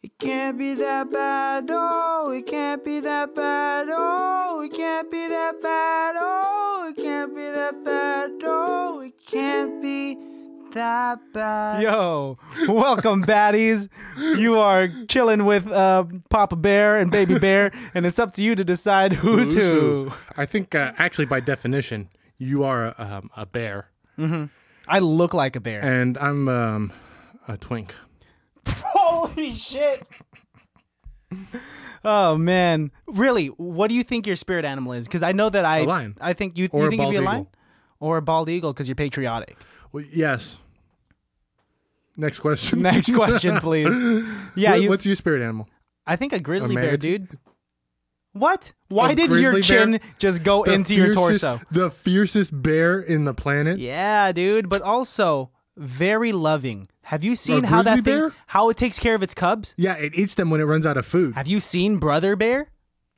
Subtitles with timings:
[0.00, 5.26] It can't be that bad, oh, it can't be that bad, oh, it can't be
[5.26, 10.16] that bad, oh, it can't be that bad, oh, it can't be
[10.72, 11.82] that bad.
[11.82, 12.38] Yo,
[12.68, 13.88] welcome, baddies.
[14.16, 18.54] You are chilling with uh, Papa Bear and Baby Bear, and it's up to you
[18.54, 20.10] to decide who's, Who's who.
[20.36, 22.08] I think, uh, actually, by definition,
[22.38, 23.88] you are a, um, a bear,
[24.86, 25.82] I look like a bear.
[25.82, 26.92] and I'm um,
[27.48, 27.96] a twink.
[29.38, 30.06] Holy shit.
[32.04, 33.46] Oh man, really?
[33.48, 35.06] What do you think your spirit animal is?
[35.06, 36.16] Because I know that I, A lion.
[36.20, 37.52] I think you, Or you a think you'd be a lion eagle.
[38.00, 39.56] or a bald eagle because you're patriotic.
[39.92, 40.56] Well, yes.
[42.16, 42.82] Next question.
[42.82, 43.88] Next question, please.
[44.56, 45.68] Yeah, What- you, what's your spirit animal?
[46.06, 47.18] I think a grizzly bear, manatee?
[47.18, 47.38] dude.
[48.32, 48.72] What?
[48.88, 50.00] Why A did your grizzly chin bear?
[50.18, 51.60] just go The into your fiercest- torso?
[51.70, 53.78] The fiercest bear in the planet.
[53.78, 56.86] Yeah, dude, but also very loving.
[57.02, 59.74] Have you seen how that grizzly thing, how it takes care of its cubs?
[59.78, 61.34] Yeah, it eats them when it runs out of food.
[61.34, 62.68] Have you seen Brother Bear?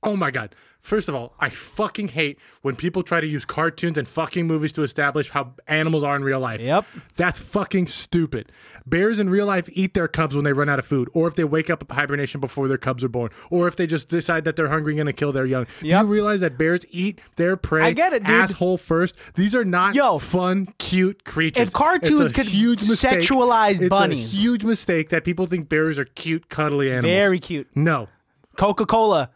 [0.03, 0.55] Oh my god.
[0.83, 4.73] First of all, I fucking hate when people try to use cartoons and fucking movies
[4.73, 6.61] to establish how animals are in real life.
[6.61, 6.87] Yep.
[7.17, 8.51] That's fucking stupid.
[8.87, 11.35] Bears in real life eat their cubs when they run out of food, or if
[11.35, 14.57] they wake up hibernation before their cubs are born, or if they just decide that
[14.57, 15.67] they're hungry and gonna kill their young.
[15.83, 16.01] Yep.
[16.01, 18.31] Do you realize that bears eat their prey I get it, dude.
[18.31, 19.15] asshole first?
[19.35, 20.19] These are not Yo.
[20.19, 21.63] fun, cute creatures.
[21.69, 23.21] If cartoons It's a could huge mistake.
[23.21, 24.33] sexualize it's bunnies.
[24.33, 27.11] a huge mistake that people think bears are cute, cuddly animals.
[27.13, 27.69] Very cute.
[27.75, 28.09] No.
[28.57, 29.31] Coca Cola.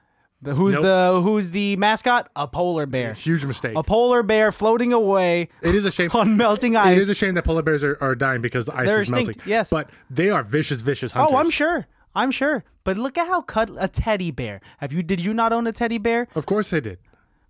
[0.45, 0.83] The, who's Nope.
[0.83, 2.29] the who's the mascot?
[2.37, 3.15] A polar bear.
[3.15, 3.77] Huge mistake.
[3.77, 6.11] A polar bear floating away It is a shame.
[6.15, 6.93] on melting ice.
[6.93, 9.11] It is a shame that polar bears are, are dying because the ice They're is
[9.11, 9.37] melting.
[9.47, 9.71] yes.
[9.71, 11.33] But they are vicious, vicious hunters.
[11.35, 11.87] oh, I'm sure.
[12.15, 12.63] I'm sure.
[12.85, 14.61] But look at how cut a teddy bear.
[14.79, 15.03] Have you?
[15.03, 16.29] Did you not own a teddy bear?
[16.35, 16.99] Of course they did.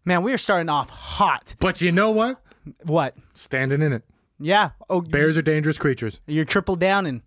[0.05, 1.55] Man, we are starting off hot.
[1.59, 2.41] But you know what?
[2.85, 3.17] What?
[3.35, 4.05] Standing in it.
[4.39, 4.71] Yeah.
[4.89, 6.21] Oh, Bears are dangerous creatures.
[6.27, 7.23] you're triple down and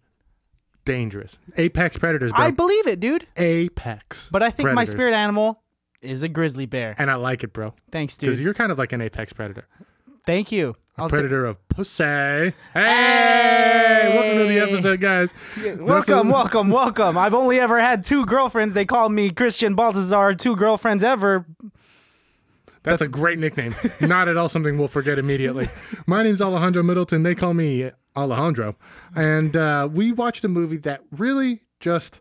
[0.88, 1.38] Dangerous.
[1.58, 2.46] Apex predators, bro.
[2.46, 3.28] I believe it, dude.
[3.36, 4.30] Apex.
[4.32, 4.92] But I think my predators.
[4.94, 5.62] spirit animal
[6.02, 6.96] is a grizzly bear.
[6.98, 7.74] And I like it, bro.
[7.92, 8.46] Thanks, Because dude.
[8.46, 9.68] you're kind of like an apex predator.
[10.26, 10.76] Thank you.
[10.98, 12.04] I'll ta- predator of pussy.
[12.74, 14.12] Hey!
[14.16, 15.34] Welcome to the episode, guys.
[15.78, 17.18] welcome, welcome, welcome.
[17.18, 18.74] I've only ever had two girlfriends.
[18.74, 20.34] They call me Christian Baltazar.
[20.36, 21.46] Two girlfriends ever.
[22.90, 23.76] That's a great nickname.
[24.02, 25.68] Not at all something we'll forget immediately.
[26.08, 27.24] My name's Alejandro Middleton.
[27.24, 28.76] They call me Alejandro.
[29.16, 32.20] And uh, we watched a movie that really just.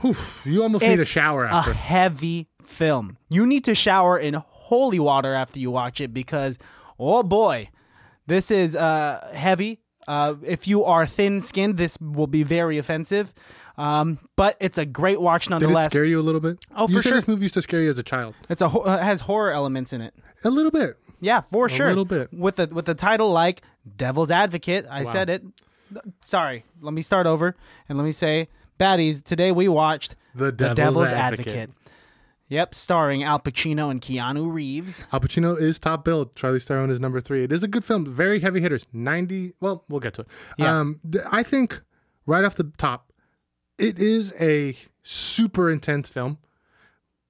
[0.00, 1.72] Whew, you almost need a It's shower A after.
[1.72, 3.16] heavy film.
[3.28, 6.58] You need to shower in holy water after you watch it because,
[6.98, 7.68] oh boy,
[8.26, 9.80] this is uh, heavy.
[10.08, 13.32] Uh, if you are thin skinned, this will be very offensive.
[13.76, 15.90] Um, but it's a great watch Did it nonetheless.
[15.90, 16.64] scare you a little bit?
[16.76, 17.12] Oh, you for sure.
[17.12, 18.34] this movie used to scare you as a child.
[18.48, 20.14] It's a ho- uh, it has horror elements in it.
[20.44, 20.96] A little bit.
[21.20, 21.86] Yeah, for sure.
[21.86, 22.32] A little bit.
[22.32, 23.62] with the with the title like
[23.96, 24.86] Devil's Advocate.
[24.90, 25.42] I said it.
[26.22, 27.56] Sorry, let me start over
[27.88, 28.48] and let me say,
[28.78, 29.22] baddies.
[29.22, 31.70] Today we watched The Devil's Advocate.
[32.48, 35.06] Yep, starring Al Pacino and Keanu Reeves.
[35.12, 36.34] Al Pacino is top billed.
[36.34, 37.42] Charlize Theron is number three.
[37.44, 38.04] It is a good film.
[38.06, 38.86] Very heavy hitters.
[38.92, 39.54] 90.
[39.60, 40.28] Well, we'll get to it.
[40.58, 40.78] Yeah.
[40.78, 41.00] Um,
[41.32, 41.80] I think
[42.26, 43.10] right off the top,
[43.78, 46.38] it is a super intense film,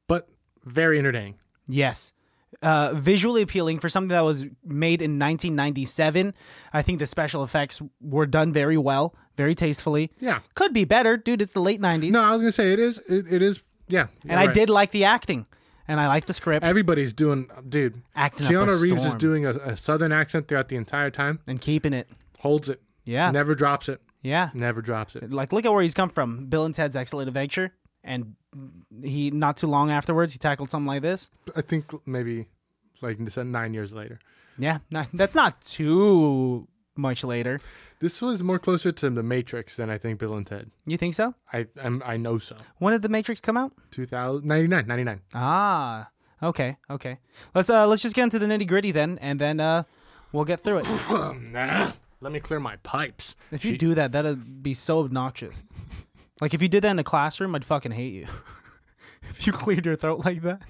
[0.06, 0.28] but
[0.64, 1.36] very entertaining.
[1.66, 2.12] Yes.
[2.62, 6.32] Uh, visually appealing for something that was made in 1997.
[6.72, 10.12] I think the special effects were done very well, very tastefully.
[10.20, 10.40] Yeah.
[10.54, 11.42] Could be better, dude.
[11.42, 12.12] It's the late 90s.
[12.12, 12.98] No, I was gonna say it is.
[13.08, 13.62] It, it is.
[13.88, 14.06] Yeah.
[14.26, 14.54] and I right.
[14.54, 15.46] did like the acting,
[15.86, 16.64] and I like the script.
[16.64, 18.00] Everybody's doing, dude.
[18.14, 21.40] Acting Keanu Reeves is doing a, a southern accent throughout the entire time.
[21.46, 22.08] and keeping it.
[22.38, 22.80] Holds it.
[23.04, 23.30] Yeah.
[23.30, 24.00] Never drops it.
[24.24, 24.50] Yeah.
[24.54, 25.32] Never drops it.
[25.32, 26.46] Like, look at where he's come from.
[26.46, 27.72] Bill and Ted's Excellent Adventure.
[28.02, 28.34] And
[29.02, 31.30] he, not too long afterwards, he tackled something like this.
[31.54, 32.46] I think maybe
[33.00, 34.18] like nine years later.
[34.58, 34.78] Yeah.
[34.90, 37.60] Not, that's not too much later.
[38.00, 40.70] This was more closer to The Matrix than I think Bill and Ted.
[40.86, 41.34] You think so?
[41.52, 42.56] I I'm, I know so.
[42.78, 43.72] When did The Matrix come out?
[43.90, 45.20] 2000, 99, 99.
[45.34, 46.08] Ah.
[46.42, 46.76] Okay.
[46.90, 47.18] Okay.
[47.54, 49.84] Let's uh let's just get into the nitty gritty then, and then uh
[50.32, 50.86] we'll get through it.
[52.24, 53.36] Let me clear my pipes.
[53.52, 55.62] If you do that, that'd be so obnoxious.
[56.40, 58.26] Like if you did that in a classroom, I'd fucking hate you.
[59.30, 60.62] if you cleared your throat like that.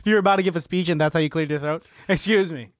[0.00, 1.84] If you were about to give a speech and that's how you cleared your throat.
[2.08, 2.70] Excuse me.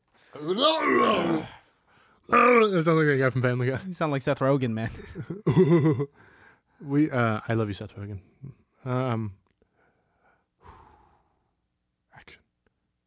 [2.28, 3.78] that sounds like a guy from Family Guy.
[3.86, 4.90] You sound like Seth Rogen, man.
[6.80, 8.18] We uh I love you, Seth Rogen.
[8.84, 9.34] Um
[12.16, 12.42] action.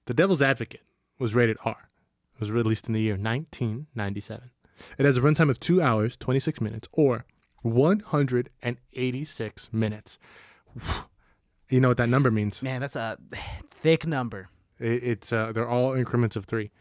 [0.05, 0.83] The Devil's Advocate
[1.19, 1.89] was rated R.
[2.35, 4.51] It was released in the year 1997.
[4.97, 7.25] It has a runtime of 2 hours, 26 minutes, or
[7.61, 10.17] 186 minutes.
[11.69, 12.61] You know what that number means?
[12.61, 13.17] Man, that's a
[13.69, 14.49] thick number.
[14.79, 16.71] It, it's uh, they're all increments of three.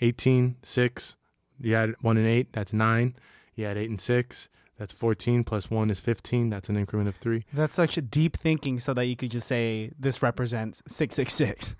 [0.00, 1.16] 18, 6,
[1.60, 3.14] you had 1 and 8, that's 9.
[3.54, 6.50] You had 8 and 6, That's 14 plus 1 is 15.
[6.50, 7.44] That's an increment of 3.
[7.52, 11.76] That's such a deep thinking so that you could just say this represents 666.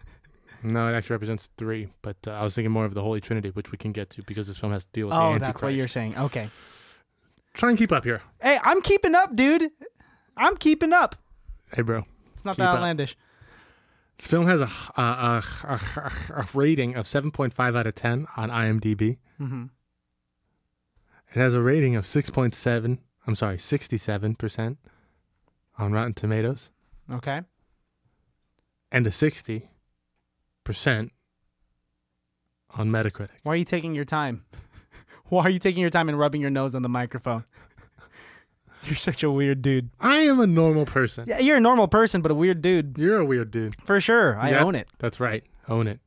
[0.64, 1.88] No, it actually represents 3.
[2.02, 4.22] But uh, I was thinking more of the Holy Trinity, which we can get to
[4.22, 5.46] because this film has to deal with the Oh, Antichrist.
[5.46, 6.16] that's what you're saying.
[6.16, 6.48] Okay.
[7.52, 8.22] Try and keep up here.
[8.40, 9.70] Hey, I'm keeping up, dude.
[10.36, 11.14] I'm keeping up.
[11.72, 12.02] Hey, bro.
[12.32, 12.74] It's not Keep that up.
[12.76, 13.16] outlandish.
[14.18, 18.48] This film has a, a, a, a, a rating of 7.5 out of 10 on
[18.50, 19.18] IMDb.
[19.40, 19.64] Mm-hmm.
[21.34, 24.76] It has a rating of 6.7, I'm sorry, 67%
[25.78, 26.70] on Rotten Tomatoes
[27.12, 27.42] Okay.
[28.92, 29.62] and a 60%
[32.76, 33.28] on Metacritic.
[33.42, 34.44] Why are you taking your time?
[35.28, 37.44] Why are you taking your time and rubbing your nose on the microphone?
[38.84, 39.88] You're such a weird dude.
[39.98, 41.24] I am a normal person.
[41.26, 42.98] Yeah, you're a normal person, but a weird dude.
[42.98, 43.74] You're a weird dude.
[43.86, 44.38] For sure.
[44.38, 44.62] I Yeah.
[44.62, 44.88] own it.
[44.98, 45.42] That's right.
[45.70, 46.00] Own it.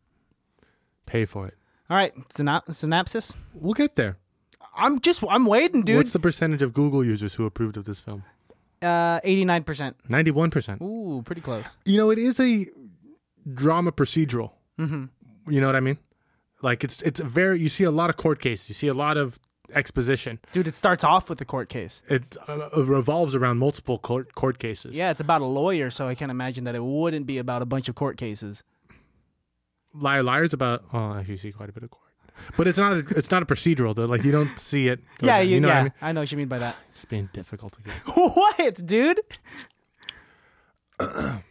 [1.08, 1.56] Pay for it.
[1.90, 2.14] All right.
[2.30, 3.34] Synop- synopsis.
[3.56, 4.18] We'll get there.
[4.76, 5.98] I'm just, I'm waiting, dude.
[5.98, 8.24] What's the percentage of Google users who approved of this film?
[8.84, 9.96] uh, 89%.
[10.08, 10.80] 91%.
[10.84, 11.78] Ooh, pretty close.
[11.84, 12.68] You know, it is a
[13.54, 14.52] drama procedural.
[14.80, 15.06] Mm-hmm.
[15.52, 15.98] You know what I mean?
[16.62, 18.70] Like it's it's a very you see a lot of court cases.
[18.70, 19.40] You see a lot of
[19.74, 20.40] exposition.
[20.52, 22.02] Dude, it starts off with the court case.
[22.10, 24.96] It uh, revolves around multiple court court cases.
[24.96, 27.66] Yeah, it's about a lawyer, so I can't imagine that it wouldn't be about a
[27.66, 28.64] bunch of court cases.
[29.94, 32.04] Liar Liar's about oh, you see quite a bit of court.
[32.56, 34.06] But it's not a, it's not a procedural though.
[34.06, 35.00] Like you don't see it.
[35.22, 35.74] yeah, you, you know yeah.
[35.74, 35.94] what I mean?
[36.02, 36.76] I know what you mean by that.
[36.94, 37.94] It's being difficult to get.
[38.16, 39.22] what, dude?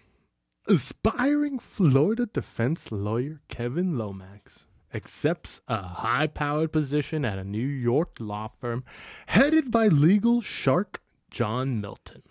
[0.69, 8.17] Aspiring Florida defense lawyer Kevin Lomax accepts a high powered position at a New York
[8.19, 8.83] law firm
[9.27, 12.23] headed by legal shark John Milton.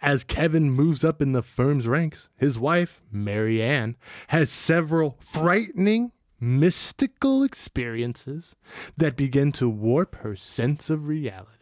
[0.00, 3.96] As Kevin moves up in the firm's ranks, his wife, Mary Ann,
[4.28, 8.54] has several frightening, mystical experiences
[8.96, 11.59] that begin to warp her sense of reality.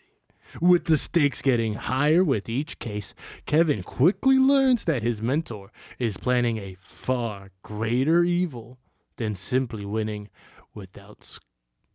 [0.60, 3.14] With the stakes getting higher with each case,
[3.46, 8.78] Kevin quickly learns that his mentor is planning a far greater evil
[9.16, 10.28] than simply winning
[10.74, 11.42] without sc-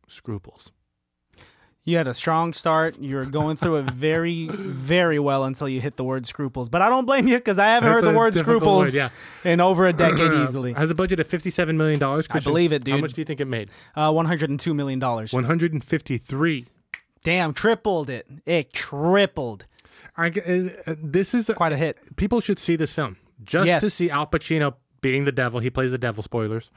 [0.08, 0.72] scruples.
[1.86, 2.98] You had a strong start.
[3.00, 6.70] You were going through it very, very well until you hit the word scruples.
[6.70, 9.10] But I don't blame you because I haven't That's heard the word scruples word, yeah.
[9.44, 10.72] in over a decade easily.
[10.74, 12.00] Has a budget of $57 million.
[12.00, 12.96] Christian, believe it, dude.
[12.96, 13.70] How much do you think it made?
[13.98, 15.02] Uh, $102 million.
[15.02, 16.66] 153
[17.24, 18.28] Damn, tripled it.
[18.46, 19.66] It tripled.
[20.16, 21.98] I, g- uh, this is Quite a hit.
[22.18, 23.82] people should see this film just Yes.
[23.84, 25.60] to see Al Pacino being the devil.
[25.60, 26.22] He plays the devil.
[26.22, 26.70] Spoilers,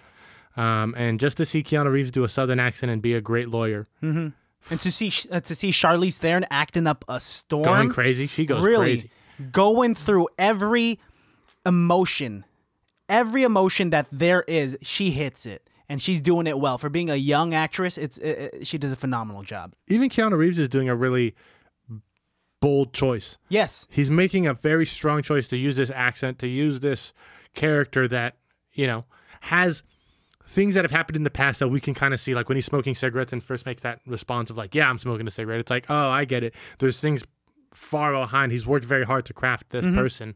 [0.56, 3.48] um, and just to see Keanu Reeves do a southern accent and be a great
[3.50, 4.32] lawyer, And
[4.80, 7.64] to see uh, to see Charlize Theron acting up a storm.
[7.64, 8.26] going crazy.
[8.26, 9.10] She goes really crazy.
[9.52, 10.98] going through every
[11.66, 12.44] emotion
[13.08, 17.10] every emotion that there is she hits it and she's doing it well for being
[17.10, 20.68] a young actress it's it, it- she does a phenomenal job Even Keanu Reeves is
[20.68, 21.34] doing a really
[22.60, 23.36] bold choice.
[23.48, 27.12] yes He's making a very strong choice to use this accent, to use this
[27.54, 28.36] character that
[28.72, 29.04] you know
[29.42, 29.82] has
[30.48, 32.34] things that have happened in the past that we can kind of see.
[32.34, 35.26] Like when he's smoking cigarettes and first makes that response of like, "Yeah, I'm smoking
[35.26, 37.24] a cigarette." It's like, "Oh, I get it." There's things
[37.72, 38.52] far behind.
[38.52, 40.34] He's worked very hard to craft this person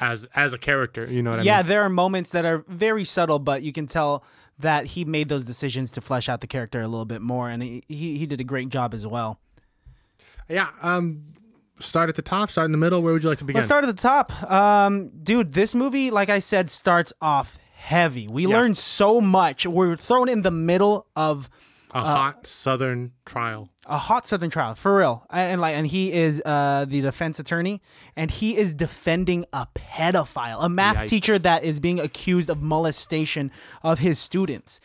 [0.00, 1.06] as as a character.
[1.10, 1.46] You know what I Mm-hmm.
[1.46, 4.24] yeah there are moments that are very subtle but you can tell
[4.58, 7.62] that he made those decisions to flesh out the character a little bit more and
[7.62, 9.38] he, he, he did a great job as well
[10.48, 10.68] Yeah.
[10.82, 11.22] Um,
[11.80, 12.50] start at the top.
[12.50, 13.02] Start in the middle.
[13.02, 13.58] Where would you like to begin?
[13.58, 14.30] Let's start at the top.
[14.50, 18.28] Um, dude, this movie, like I said, starts off heavy.
[18.28, 18.56] We Yeah.
[18.58, 19.66] learn so much.
[19.66, 21.50] We're thrown in the middle of
[21.94, 23.68] a hot Southern trial.
[23.86, 27.38] a hot southern trial for real and, and like and he is uh the defense
[27.38, 27.80] attorney
[28.16, 31.06] and he is defending a pedophile a math Yikes.
[31.08, 33.50] teacher that is being accused of molestation
[33.82, 34.80] of his students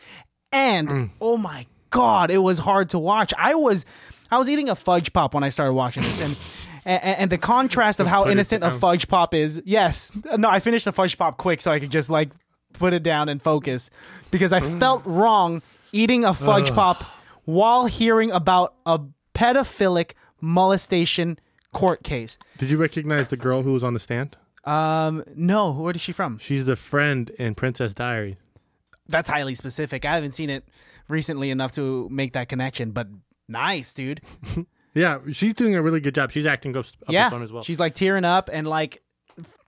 [0.52, 1.10] and Mm.
[1.20, 3.84] oh my god it was hard to watch i was
[4.30, 6.36] i was eating a fudge pop when i started watching this and
[6.84, 10.84] and, and the contrast of how innocent a fudge pop is yes no i finished
[10.84, 12.30] the fudge pop quick so i could just like
[12.74, 13.90] put it down and focus
[14.30, 14.78] because i Mm.
[14.78, 15.62] felt wrong
[15.92, 17.02] eating a fudge pop
[17.44, 19.00] while hearing about a
[19.34, 21.38] pedophilic molestation
[21.72, 22.38] court case.
[22.58, 24.36] Did you recognize the girl who was on the stand?
[24.64, 26.38] Um, no, where is she from?
[26.38, 28.36] She's the friend in Princess Diaries.
[29.08, 30.04] That's highly specific.
[30.04, 30.64] I haven't seen it
[31.08, 33.08] recently enough to make that connection, but
[33.48, 34.20] nice, dude.
[34.94, 36.32] Yeah, she's doing a really good job.
[36.32, 37.62] She's acting up, a yeah, storm as well.
[37.62, 39.02] she's like tearing up and like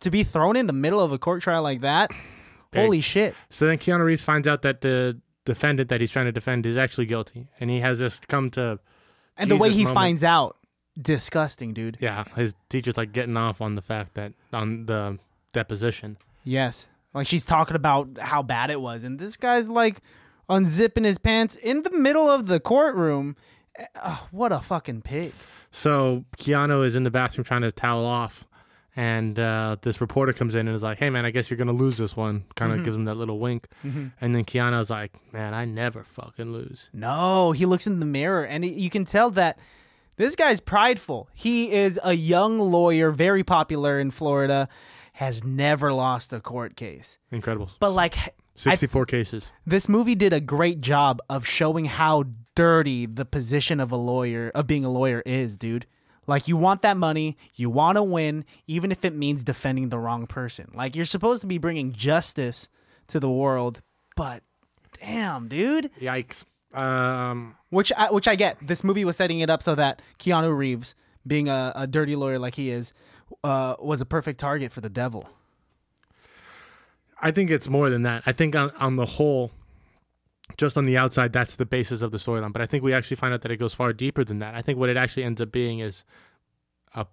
[0.00, 2.10] to be thrown in the middle of a court trial like that.
[2.72, 2.82] Big.
[2.82, 3.34] Holy shit!
[3.48, 6.76] So then Keanu Reeves finds out that the defendant that he's trying to defend is
[6.76, 8.78] actually guilty, and he has just come to
[9.36, 9.94] And the way he moment.
[9.94, 10.56] finds out,
[11.00, 11.96] disgusting, dude.
[12.00, 15.18] yeah, his teacher's like getting off on the fact that on the
[15.52, 16.16] deposition.
[16.44, 16.88] Yes.
[17.14, 19.04] Like she's talking about how bad it was.
[19.04, 20.00] And this guy's like
[20.48, 23.36] unzipping his pants in the middle of the courtroom.
[23.76, 25.32] Eh, oh, what a fucking pig.
[25.70, 28.44] So Keanu is in the bathroom trying to towel off,
[28.96, 31.72] and uh, this reporter comes in and is like, "Hey man, I guess you're gonna
[31.72, 35.54] lose this one." Kind of gives him that little wink, and then Keanu's like, "Man,
[35.54, 39.58] I never fucking lose." No, he looks in the mirror and you can tell that
[40.16, 41.28] this guy's prideful.
[41.34, 44.68] He is a young lawyer, very popular in Florida,
[45.14, 47.18] has never lost a court case.
[47.30, 47.70] Incredible.
[47.80, 49.50] But like I, 64 cases.
[49.66, 54.50] this movie did a great job of showing how dirty the position of a lawyer
[54.54, 55.86] of being a lawyer is, dude.
[56.26, 59.98] Like you want that money, you want to win even if it means defending the
[59.98, 60.70] wrong person.
[60.74, 62.68] Like you're supposed to be bringing justice
[63.08, 63.82] to the world,
[64.16, 64.42] but
[65.00, 65.90] damn, dude.
[66.00, 66.44] Yikes.
[66.74, 68.56] Um, Which I, which I get.
[68.62, 70.94] This movie was setting it up so that Keanu Reeves,
[71.26, 72.92] being a, a dirty lawyer like he is,
[73.44, 75.28] uh, was a perfect target for the devil.
[77.20, 78.22] I think it's more than that.
[78.26, 79.50] I think on, on the whole,
[80.56, 82.52] just on the outside, that's the basis of the storyline.
[82.52, 84.54] But I think we actually find out that it goes far deeper than that.
[84.54, 86.04] I think what it actually ends up being is
[86.94, 87.06] a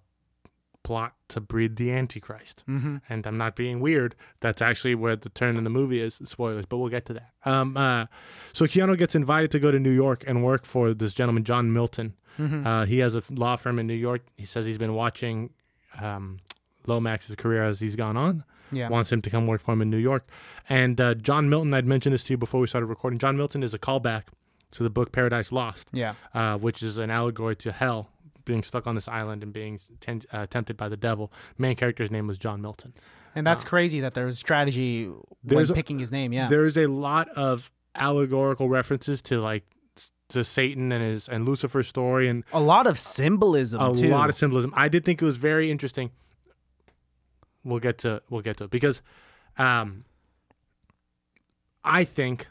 [0.82, 2.64] plot to breed the Antichrist.
[2.68, 2.98] Mm-hmm.
[3.08, 4.14] And I'm not being weird.
[4.40, 6.20] That's actually where the turn in the movie is.
[6.24, 7.30] Spoilers, but we'll get to that.
[7.44, 8.06] Um, uh,
[8.52, 11.72] so Keanu gets invited to go to New York and work for this gentleman, John
[11.72, 12.14] Milton.
[12.66, 14.22] Uh, he has a law firm in New York.
[14.36, 15.50] He says he's been watching
[16.00, 16.38] um,
[16.86, 18.88] Lomax's career as he's gone on Yeah.
[18.88, 20.26] wants him to come work for him in New York.
[20.68, 23.18] And uh, John Milton, I'd mentioned this to you before we started recording.
[23.18, 24.24] John Milton is a callback
[24.72, 26.14] to the book Paradise Lost, Yeah.
[26.34, 28.08] uh, which is an allegory to hell,
[28.44, 31.32] being stuck on this island and being ten- uh, tempted by the devil.
[31.58, 32.92] Main character's name was John Milton.
[33.34, 36.32] And that's crazy that there was strategy when There's a- picking his name.
[36.32, 36.48] Yeah.
[36.48, 39.64] There's a lot of allegorical references to like
[40.30, 44.08] to Satan and his and Lucifer's story and a lot of symbolism a too.
[44.08, 44.72] lot of symbolism.
[44.76, 46.10] I did think it was very interesting.
[47.64, 49.02] We'll get to we'll get to it because
[49.58, 50.04] um,
[51.84, 52.48] I think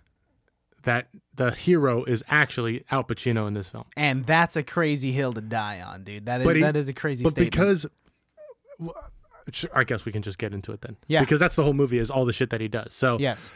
[0.83, 5.33] that the hero is actually Al Pacino in this film, and that's a crazy hill
[5.33, 6.25] to die on, dude.
[6.25, 7.51] That is he, that is a crazy but statement.
[7.51, 7.87] because
[9.73, 10.97] I guess we can just get into it then.
[11.07, 11.21] Yeah.
[11.21, 12.93] because that's the whole movie is all the shit that he does.
[12.93, 13.51] So yes.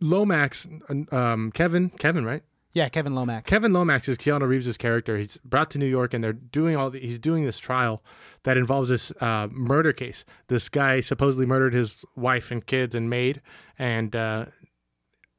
[0.00, 0.66] Lomax,
[1.12, 2.42] um, Kevin, Kevin, right?
[2.72, 3.50] Yeah, Kevin Lomax.
[3.50, 5.18] Kevin Lomax is Keanu Reeves' character.
[5.18, 6.90] He's brought to New York, and they're doing all.
[6.90, 8.02] The, he's doing this trial
[8.44, 10.24] that involves this uh, murder case.
[10.46, 13.42] This guy supposedly murdered his wife and kids and maid,
[13.78, 14.46] and uh,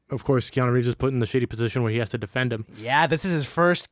[0.09, 2.51] of course, Keanu Reeves is put in the shitty position where he has to defend
[2.51, 2.65] him.
[2.77, 3.87] yeah, this is his first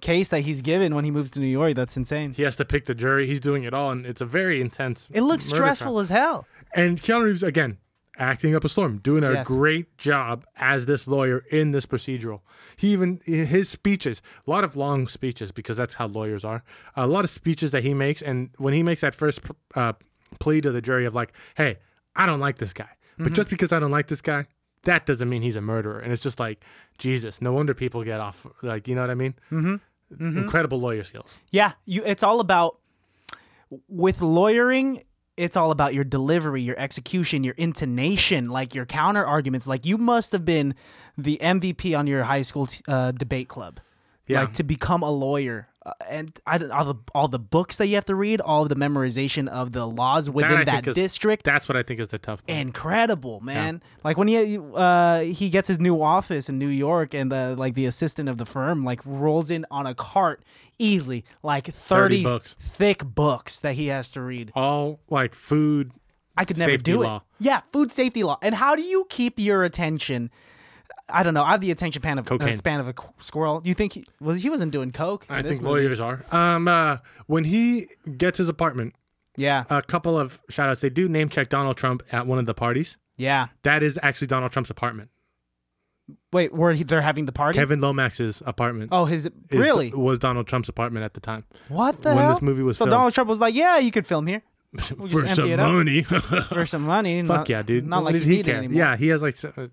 [0.00, 1.74] case that he's given when he moves to New York.
[1.76, 2.32] That's insane.
[2.32, 3.26] He has to pick the jury.
[3.26, 5.06] He's doing it all, and it's a very intense.
[5.12, 6.00] It looks stressful trial.
[6.00, 6.46] as hell.
[6.74, 7.78] And Keanu Reeves again
[8.20, 9.46] acting up a storm, doing a Yes.
[9.48, 12.40] great job as this lawyer in this procedural.
[12.76, 16.62] He even his speeches, a lot of long speeches because that's how lawyers are.
[16.96, 19.40] A lot of speeches that he makes, and when he makes that first
[19.74, 19.94] uh,
[20.38, 21.78] plea to the jury of like, "Hey,
[22.14, 24.46] I don't like this guy," but just because I don't like this guy,
[24.84, 25.98] that doesn't mean he's a murderer.
[25.98, 26.62] And it's just like,
[26.98, 28.46] Jesus, no wonder people get off.
[28.62, 29.34] Like, you know what I mean?
[29.50, 30.38] Mm-hmm.
[30.38, 31.36] Incredible lawyer skills.
[31.50, 32.02] Yeah, you.
[32.04, 32.78] It's all about
[33.88, 35.02] with lawyering.
[35.40, 39.66] It's all about your delivery, your execution, your intonation, like your counter arguments.
[39.66, 40.74] Like you must have been
[41.16, 43.80] the MVP on your high school t- uh, debate club.
[44.26, 44.42] Yeah.
[44.42, 47.94] Like to become a lawyer, uh, and I, all the all the books that you
[47.94, 51.44] have to read, all of the memorization of the laws within that, that is- district.
[51.44, 52.44] That's what I think is the tough.
[52.46, 52.58] part.
[52.58, 53.82] Incredible, man!
[54.04, 57.74] Like when he uh, he gets his new office in New York, and uh, like
[57.74, 60.42] the assistant of the firm like rolls in on a cart
[60.78, 62.56] easily, like 30, 30 books.
[62.60, 64.50] thick books that he has to read.
[64.54, 65.92] all like food.
[66.36, 67.16] I could never do law.
[67.16, 67.22] it.
[67.40, 68.38] Yeah, food safety law.
[68.40, 70.30] And how do you keep your attention?
[71.12, 71.42] I don't know.
[71.42, 73.60] I have the attention span of uh, span of a squirrel.
[73.64, 75.26] You think he, well, he wasn't doing coke?
[75.28, 75.82] in I this think movie.
[75.82, 76.24] lawyers are.
[76.32, 77.86] Um, uh, when he
[78.16, 78.94] gets his apartment,
[79.36, 80.80] Yeah, a couple of shout outs.
[80.80, 82.96] They do name check Donald Trump at one of the parties.
[83.16, 83.48] yeah.
[83.62, 85.10] That is actually Donald Trump's apartment.
[86.32, 87.56] Wait, where he, they're having the party?
[87.58, 88.88] Kevin Lomax's apartment.
[88.92, 89.90] oh, his is- really?
[89.92, 91.44] was Donald Trump's apartment at the time.
[91.68, 92.30] What the when hell?
[92.34, 92.92] this movie was so filmed.
[92.92, 94.42] Donald Trump was like, "Yeah, you could film here
[94.80, 95.72] For empty some it up.
[95.72, 96.02] money.
[96.48, 97.86] for some money." Fuck yeah, dude.
[97.86, 98.56] Not What like did he needed care?
[98.56, 98.78] anymore.
[98.78, 99.36] Yeah, he has like.
[99.44, 99.68] uh,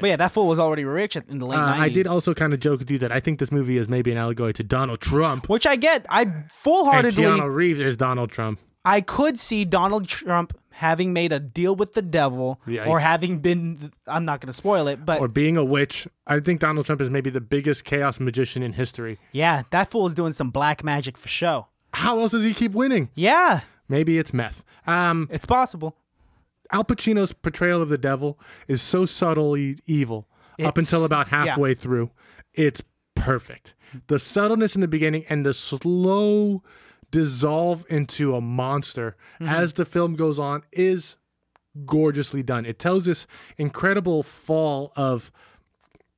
[0.00, 1.80] but yeah, that fool was already rich in the late Uh, 90s.
[1.80, 4.10] I did also kind of joke with you that I think this movie is maybe
[4.12, 5.48] an allegory to Donald Trump.
[5.48, 6.04] which I get.
[6.08, 8.60] I And full-heartedly, Keanu Reeves is Donald Trump.
[8.84, 12.86] I could see Donald Trump having made a deal with the devil, Yikes.
[12.86, 13.92] or having been.
[14.06, 16.06] I'm not going to spoil it, but Or being a witch.
[16.26, 19.18] I think Donald Trump is maybe the biggest chaos magician in history.
[19.32, 21.68] yeah, that fool is doing some black magic for show.
[21.94, 23.08] How else does he keep winning?
[23.14, 24.64] Yeah, Maybe it's meth.
[24.86, 25.96] Um, it's possible.
[26.72, 30.28] Al Pacino's portrayal of the devil is so subtly evil
[30.62, 31.44] up until about yeah.
[31.46, 32.10] halfway through.
[32.52, 32.82] It's
[33.14, 33.74] perfect.
[34.08, 36.62] The subtleness in the beginning and the slow
[37.10, 39.48] dissolve into a monster Mm-hmm.
[39.52, 41.16] as the film goes on is
[41.84, 42.64] gorgeously done.
[42.66, 45.30] It tells this incredible fall of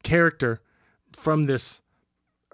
[0.03, 0.61] character
[1.13, 1.81] from this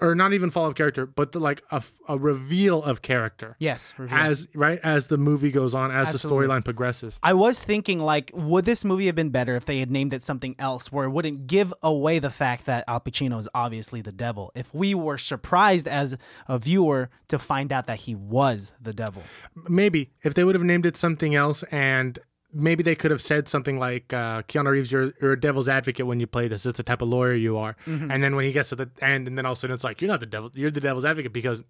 [0.03, 3.95] or not even fall of character, but the, like a reveal of character Yes.
[3.97, 4.19] reveal.
[4.19, 6.47] as right as the movie goes on, as Absolutely.
[6.49, 7.19] the storyline progresses.
[7.23, 10.21] I was thinking, like, would this movie have been better if they had named it
[10.23, 14.13] something else where it wouldn't give away the fact that Al Pacino is obviously the
[14.13, 14.51] devil?
[14.57, 16.17] If we were surprised as
[16.49, 19.23] a viewer to find out that he was the devil.
[19.69, 22.19] Maybe if they would have named it something else and.
[22.55, 26.07] Maybe they could have said something like, uh, "Keanu Reeves, you're, you're a devil's advocate
[26.07, 26.67] when you play this.
[26.67, 28.11] It's the type of lawyer you are." Mm-hmm.
[28.11, 29.85] And then when he gets to the end, and then all of a sudden it's
[29.85, 30.51] like, "You're not the devil.
[30.55, 31.63] You're the devil's advocate because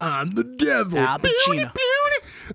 [0.00, 1.70] I'm the devil." Al Pacino.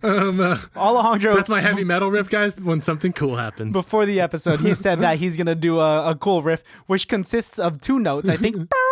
[0.03, 2.55] um, uh, Alejandro, that's my heavy metal riff, guys.
[2.57, 3.73] When something cool happens.
[3.73, 7.07] before the episode, he said that he's going to do a, a cool riff, which
[7.07, 8.29] consists of two notes.
[8.29, 8.55] I think.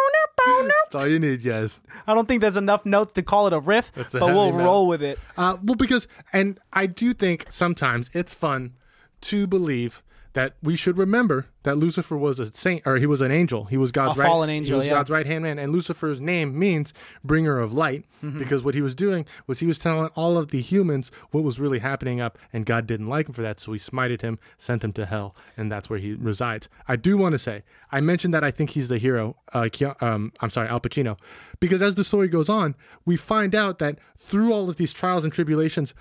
[0.45, 1.79] That's all you need, guys.
[2.07, 4.65] I don't think there's enough notes to call it a riff, a but we'll metal.
[4.65, 5.19] roll with it.
[5.37, 8.73] Uh, well, because, and I do think sometimes it's fun
[9.21, 10.01] to believe
[10.33, 13.65] that we should remember that Lucifer was a saint, or he was an angel.
[13.65, 14.27] He was God's A right.
[14.27, 14.93] fallen angel, He was yeah.
[14.93, 18.37] God's right hand man, and Lucifer's name means bringer of light, Mm-hmm.
[18.37, 21.59] because what he was doing was he was telling all of the humans what was
[21.59, 24.83] really happening up, and God didn't like him for that, so he smited him, sent
[24.83, 26.69] him to hell, and that's where he resides.
[26.87, 29.37] I do want to say, I mentioned that I think he's the hero.
[29.53, 29.67] Uh,
[30.01, 31.17] um, I'm sorry, Al Pacino,
[31.59, 32.75] because as the story goes on,
[33.07, 35.95] we find out that through all of these trials and tribulations,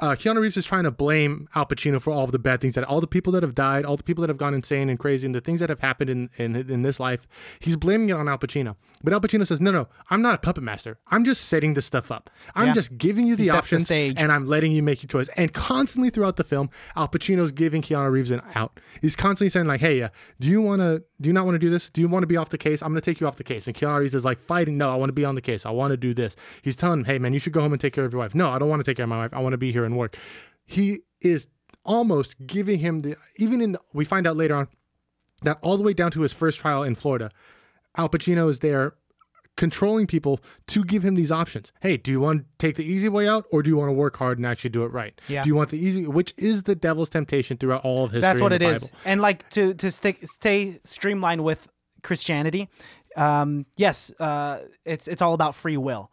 [0.00, 2.74] uh, Keanu Reeves is trying to blame Al Pacino for all of the bad things
[2.74, 4.98] that all the people that have died, all the people that have gone insane and
[4.98, 7.26] crazy, and the things that have happened in, in in this life.
[7.60, 10.38] He's blaming it on Al Pacino, but Al Pacino says, "No, no, I'm not a
[10.38, 10.98] puppet master.
[11.08, 12.30] I'm just setting this stuff up.
[12.54, 12.72] I'm Yeah.
[12.74, 14.16] just giving you the the options, stage.
[14.18, 17.82] and I'm letting you make your choice." And constantly throughout the film, Al Pacino's giving
[17.82, 18.78] Keanu Reeves an out.
[19.00, 20.08] He's constantly saying, "Like, hey, uh,
[20.40, 21.02] do you want to?
[21.20, 21.90] Do you not want to do this?
[21.90, 22.82] Do you want to be off the case?
[22.82, 24.90] I'm going to take you off the case." And Keanu Reeves is like fighting, "No,
[24.90, 25.66] I want to be on the case.
[25.66, 27.80] I want to do this." He's telling him, "Hey, man, you should go home and
[27.80, 29.34] take care of your wife." No, I don't want to take care of my wife.
[29.34, 30.16] I want to be here and work.
[30.64, 31.48] He is
[31.84, 34.68] almost giving him the even in the, we find out later on
[35.42, 37.30] that all the way down to his first trial in Florida,
[37.96, 38.94] Al Pacino is there
[39.58, 41.72] controlling people to give him these options.
[41.80, 43.92] Hey, do you want to take the easy way out or do you want to
[43.92, 45.20] work hard and actually do it right?
[45.28, 45.42] Yeah.
[45.42, 48.20] Do you want the easy which is the devil's temptation throughout all of history?
[48.22, 48.90] That's what it the is.
[49.04, 51.68] And like to to stick stay streamlined with
[52.02, 52.68] Christianity.
[53.16, 56.10] Um, yes, uh, it's it's all about free will.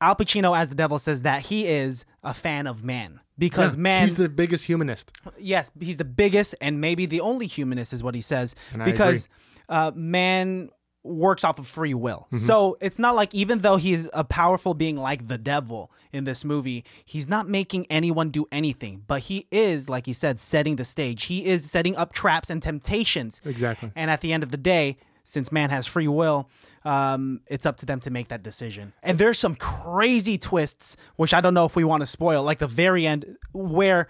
[0.00, 3.82] Al Pacino, as the devil, says that he is a fan of man because Yeah,
[3.82, 5.12] man, he's the biggest humanist.
[5.38, 9.28] yes, he's the biggest and maybe the only humanist, is what he says, And because
[9.68, 10.70] uh, man
[11.08, 12.26] works off of free will.
[12.26, 12.36] Mm-hmm.
[12.38, 16.44] So it's not like even though he's a powerful being like the devil in this
[16.44, 19.02] movie, he's not making anyone do anything.
[19.06, 21.24] But he is, like he said, setting the stage.
[21.24, 23.40] He is setting up traps and temptations.
[23.44, 23.92] Exactly.
[23.96, 26.48] And at the end of the day, since man has free will,
[26.84, 28.94] um, it's up to them to make that decision.
[29.02, 32.58] And there's some crazy twists, which I don't know if we want to spoil, like
[32.58, 34.08] the very end where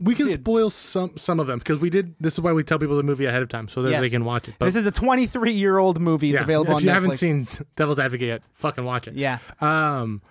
[0.00, 2.78] We can spoil some some of them because we did this is why we tell
[2.78, 4.00] people the movie ahead of time so that Yes.
[4.02, 4.54] they can watch it.
[4.58, 6.30] But this is a 23 year old movie.
[6.30, 6.92] It's yeah, available if on you Netflix.
[6.94, 9.14] haven't seen Devil's Advocate yet, fucking watch it.
[9.14, 9.38] yeah.
[9.60, 10.22] Um,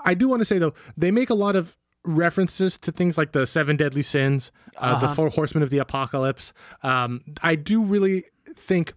[0.00, 3.32] I do want to say though, they make a lot of references to things like
[3.32, 6.52] the seven deadly sins, uh, the four horsemen of the apocalypse.
[6.82, 8.92] Um, I do really think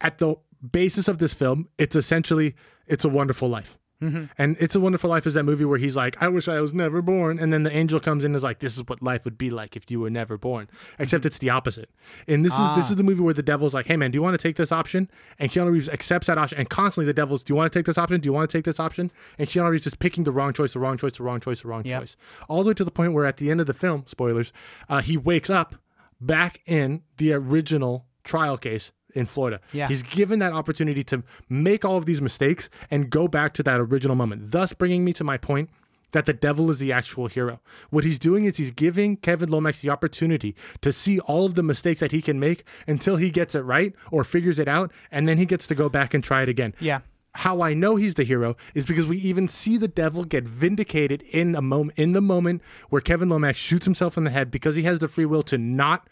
[0.00, 0.36] at the
[0.72, 2.54] basis of this film, it's essentially
[2.86, 3.76] it's a wonderful life.
[4.02, 4.24] Mm-hmm.
[4.38, 6.72] And It's a Wonderful Life is that movie where he's like, I wish I was
[6.72, 7.38] never born.
[7.38, 9.50] And then the angel comes in and is like, this is what life would be
[9.50, 10.68] like if you were never born.
[10.98, 11.26] Except mm-hmm.
[11.28, 11.90] it's the opposite.
[12.26, 12.96] And this is this is ah.
[12.96, 15.10] the movie where the devil's like, hey man, do you want to take this option?
[15.38, 16.58] And Keanu Reeves accepts that option.
[16.58, 18.20] And constantly the devil's, do you want to take this option?
[18.20, 19.10] Do you want to take this option?
[19.38, 21.68] And Keanu Reeves is picking the wrong choice, the wrong choice, the wrong choice, the
[21.68, 22.00] wrong Yep.
[22.00, 22.16] choice.
[22.48, 24.52] All the way to the point where at the end of the film, spoilers,
[24.88, 25.74] uh, he wakes up
[26.20, 29.60] back in the original trial case in Florida.
[29.72, 29.88] Yeah.
[29.88, 33.80] He's given that opportunity to make all of these mistakes and go back to that
[33.80, 35.70] original moment, thus bringing me to my point
[36.12, 37.60] that the devil is the actual hero.
[37.90, 41.62] What he's doing is he's giving Kevin Lomax the opportunity to see all of the
[41.62, 45.28] mistakes that he can make until he gets it right or figures it out, and
[45.28, 46.74] then he gets to go back and try it again.
[46.80, 47.00] Yeah.
[47.34, 51.22] How I know he's the hero is because we even see the devil get vindicated
[51.30, 54.74] in a moment in the moment where Kevin Lomax shoots himself in the head because
[54.74, 56.08] he has the free will to not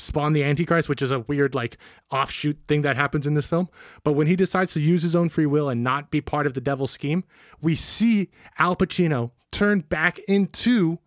[0.00, 1.76] spawn the antichrist which is a weird like
[2.10, 3.68] offshoot thing that happens in this film.
[4.04, 6.54] But when he decides to use his own free will and not be part of
[6.54, 7.24] the devil's scheme
[7.60, 10.98] we see al pacino turn back into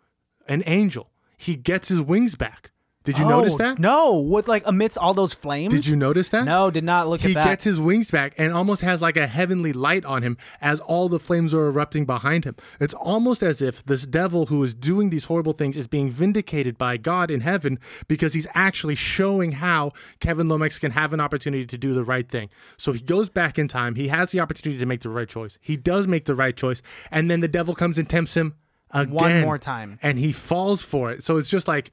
[0.47, 1.11] an angel.
[1.37, 2.70] He gets his wings back
[3.03, 5.73] did you notice Oh, that No, with like amidst all those flames.
[5.73, 7.43] did you notice that No, did not look he at that.
[7.45, 10.79] He gets his wings back and almost has like a heavenly light on him as
[10.79, 12.55] all the flames are erupting behind him.
[12.79, 16.77] It's almost as if this devil who is doing these horrible things is being vindicated
[16.77, 21.65] by God in heaven because he's actually showing how Kevin Lomax can have an opportunity
[21.65, 22.49] to do the right thing.
[22.77, 23.95] So he goes back in time.
[23.95, 25.57] He has the opportunity to make the right choice.
[25.61, 26.81] He does make the right choice.
[27.09, 28.55] And then the devil comes and tempts him
[28.91, 29.13] again.
[29.13, 29.97] One more time.
[30.03, 31.23] And he falls for it.
[31.23, 31.91] So it's just like,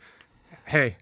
[0.68, 0.96] hey,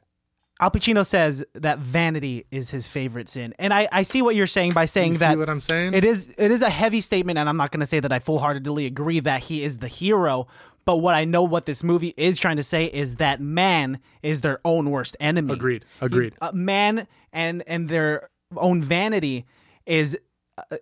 [0.59, 4.47] Al Pacino says that vanity is his favorite sin, and I, I see what you're
[4.47, 5.93] saying by saying You that see what I'm saying?
[5.95, 8.19] it is it is a heavy statement, and I'm not going to say that I
[8.21, 10.47] full heartedly agree that he is the hero.
[10.87, 14.41] But what I know what this movie is trying to say is that man is
[14.41, 15.53] their own worst enemy.
[15.53, 15.85] Agreed.
[16.01, 16.35] Agreed.
[16.41, 19.45] Uh, man and and their own vanity
[19.85, 20.17] is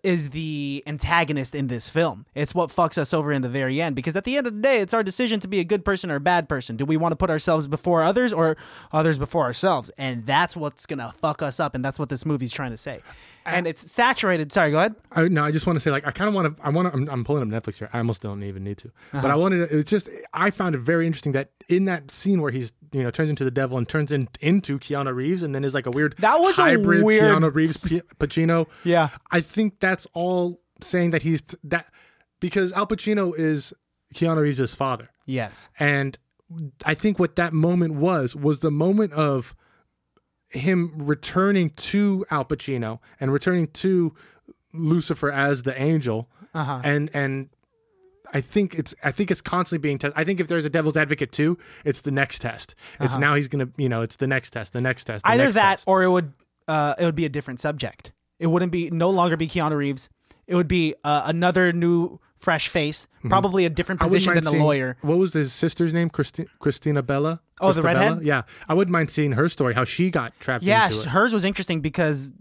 [0.03, 2.27] is the antagonist in this film.
[2.35, 4.61] It's what fucks us over in the very end because at the end of the
[4.61, 6.77] day, it's our decision to be a good person or a bad person.
[6.77, 8.57] Do we want to put ourselves before others or
[8.93, 9.91] others before ourselves?
[9.99, 13.01] And that's what's gonna fuck us up, and that's what this movie's trying to say.
[13.47, 14.53] And it's saturated.
[14.53, 14.95] Sorry, go ahead.
[15.13, 16.63] I, no, I just want to say, like, I kind of want to.
[16.63, 16.95] I want to.
[16.95, 17.91] I'm, I'm pulling up Netflix here.
[17.93, 19.21] I almost don't even need to, Uh-huh.
[19.23, 19.69] but I wanted.
[19.69, 20.09] To, it's just.
[20.33, 23.45] I found it very interesting that in that scene where he's, you know, turns into
[23.45, 26.41] the devil and turns in, into Keanu Reeves, and then is like a weird That
[26.41, 28.67] was a hybrid weird- Keanu Reeves P- Pacino.
[28.85, 29.09] Yeah.
[29.31, 31.91] I think that's all saying that he's that
[32.41, 33.73] because Al Pacino is
[34.15, 35.69] Keanu Reeves' father, Yes.
[35.79, 36.17] and
[36.85, 39.55] I think what that moment was was the moment of
[40.55, 44.15] him returning to Al Pacino and returning to
[44.73, 46.81] Lucifer as the angel, Uh-huh.
[46.85, 47.49] and and
[48.33, 50.19] I think it's I think it's constantly being tested.
[50.19, 52.75] I think if there's a devil's advocate too, it's the next test.
[53.01, 55.35] It's now he's gonna you know it's the next test, the next test, the Uh-huh.
[55.35, 55.85] Either next that test.
[55.89, 56.33] or it would
[56.67, 58.13] uh, it would be a different subject.
[58.39, 60.09] It wouldn't be no longer be Keanu Reeves.
[60.47, 64.07] It would be uh, another new fresh face, probably a different Mm-hmm.
[64.13, 64.97] Position than a seeing- lawyer.
[65.01, 66.11] What was his sister's name?
[66.11, 67.41] Christi- Christina Bella.
[67.61, 67.85] Oh, the Christabella?
[68.11, 68.23] redhead?
[68.25, 71.07] Yeah, I wouldn't mind seeing her story, how she got trapped Yeah, into it.
[71.07, 72.33] hers was interesting because,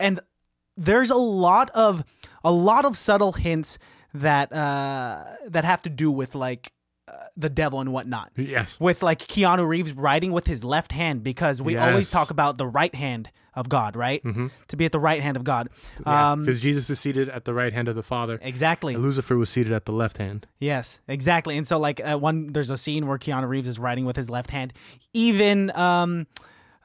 [0.00, 0.20] and
[0.76, 2.04] there's a lot of
[2.42, 3.78] a lot of subtle hints
[4.14, 6.72] that uh that have to do with like
[7.08, 8.30] uh, the devil and whatnot.
[8.36, 8.78] Yes.
[8.80, 12.66] With like Keanu Reeves writing with his left hand because we always talk about the
[12.66, 14.22] right hand of God, right?
[14.68, 15.68] To be at the right hand of God.
[16.04, 18.38] Um, Because Jesus is seated at the right hand of the Father.
[18.42, 18.96] exactly.
[18.96, 20.46] Lucifer was seated at the left hand.
[20.58, 21.56] Yes, exactly.
[21.56, 24.28] And so, like, uh, one there's a scene where Keanu Reeves is writing with his
[24.30, 24.72] left hand.
[25.12, 26.26] Even um,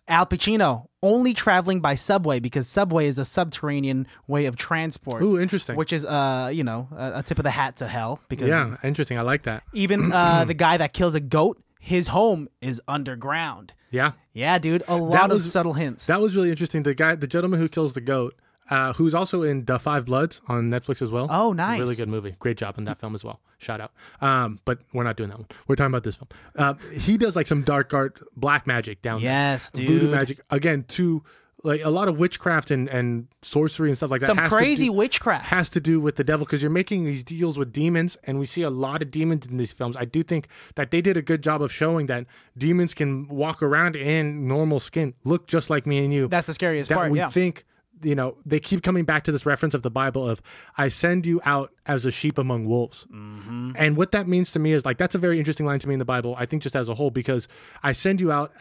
[0.07, 5.39] Al Pacino only traveling by subway because subway is a subterranean way of transport, Ooh,
[5.39, 5.75] interesting.
[5.75, 8.19] which is uh, you know, a, a tip of the hat to hell.
[8.27, 9.17] Because yeah, interesting.
[9.17, 9.63] I like that.
[9.73, 13.73] even uh, the guy that kills a goat, his home is underground.
[13.91, 16.05] Yeah, Yeah, dude, a lot of was- subtle hints.
[16.05, 16.83] that was really interesting.
[16.83, 18.35] The guy, the gentleman who kills the goat,
[18.69, 21.25] uh, who's also in The Five Bloods on Netflix as well.
[21.31, 21.79] Oh, nice.
[21.79, 22.35] Really good movie.
[22.37, 23.39] Great job in that film as well.
[23.57, 23.91] Shout out.
[24.21, 25.47] Um, but we're not doing that one.
[25.67, 26.27] We're talking about this film.
[26.55, 29.87] Uh, he does like some dark art, black magic down Yes, there.
[29.87, 30.11] Voodoo dude.
[30.11, 30.41] magic.
[30.51, 31.23] Again, to
[31.63, 34.27] like a lot of witchcraft and, and sorcery and stuff like that.
[34.27, 35.45] Some crazy do- witchcraft.
[35.47, 38.45] has to do with the devil because you're making these deals with demons and we
[38.45, 41.21] see a lot of demons in these films i do think that they did a
[41.21, 42.25] good job of showing that
[42.57, 46.53] demons can walk around in normal skin look just like me and you That's the
[46.53, 47.11] scariest that part.
[47.11, 47.29] we Yeah.
[47.29, 47.65] think
[48.03, 50.41] you know they keep coming back to this reference of the bible of
[50.77, 53.71] i send you out as a sheep among wolves Mm-hmm.
[53.75, 55.93] and what that means to me is like that's a very interesting line to me
[55.95, 57.49] in the bible i think just as a whole because
[57.83, 58.53] i send you out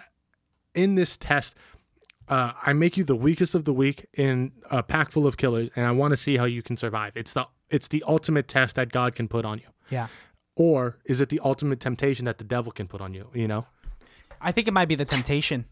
[0.75, 1.55] in this test
[2.29, 5.71] uh, I make you the weakest of the weak in a pack full of killers,
[5.77, 7.13] and I want to see how you can survive.
[7.17, 10.09] It's the it's the ultimate test that God can put on you, yeah.
[10.57, 13.29] or is it the ultimate temptation that the devil can put on you?
[13.35, 13.67] You know,
[14.41, 15.67] I think it might be the temptation.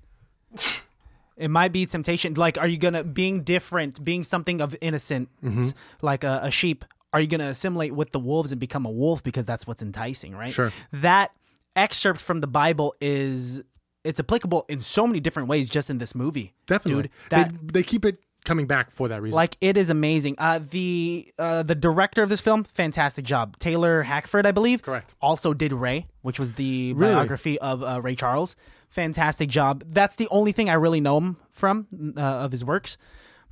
[1.36, 2.34] It might be temptation.
[2.34, 5.68] Like, are you gonna being different, being something of innocence, Mm-hmm.
[6.06, 6.84] like a, a sheep?
[7.12, 10.34] Are you gonna assimilate with the wolves and become a wolf because that's what's enticing,
[10.34, 10.50] right?
[10.52, 10.72] Sure.
[10.92, 11.32] That
[11.74, 13.62] excerpt from the Bible is
[14.06, 16.54] it's applicable in so many different ways just in this movie.
[16.66, 17.02] definitely.
[17.04, 17.10] dude.
[17.30, 19.34] That they, they keep it coming back for that reason.
[19.34, 20.36] like it is amazing.
[20.38, 23.58] Uh, the uh, the director of this film, fantastic job.
[23.58, 24.82] Taylor Hackford, I believe.
[24.82, 25.12] Correct.
[25.20, 27.12] Also did Ray, which was the Really?
[27.14, 28.54] biography of uh, Ray Charles.
[28.88, 29.82] Fantastic job.
[29.88, 32.96] That's the only thing I really know him from uh, of his works,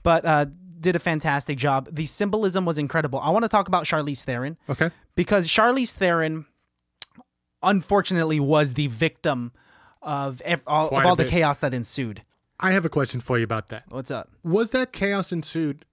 [0.04, 0.46] but uh,
[0.78, 1.88] did a fantastic job.
[1.90, 3.18] The symbolism was incredible.
[3.18, 6.46] I want to talk about Charlize Theron okay, because Charlize Theron,
[7.62, 9.52] unfortunately, was the victim
[10.04, 11.30] of ev- all, Quite of all the bit.
[11.32, 12.22] chaos that ensued.
[12.60, 13.84] I have a question for you about that.
[13.88, 15.84] What's up, Was that chaos ensued,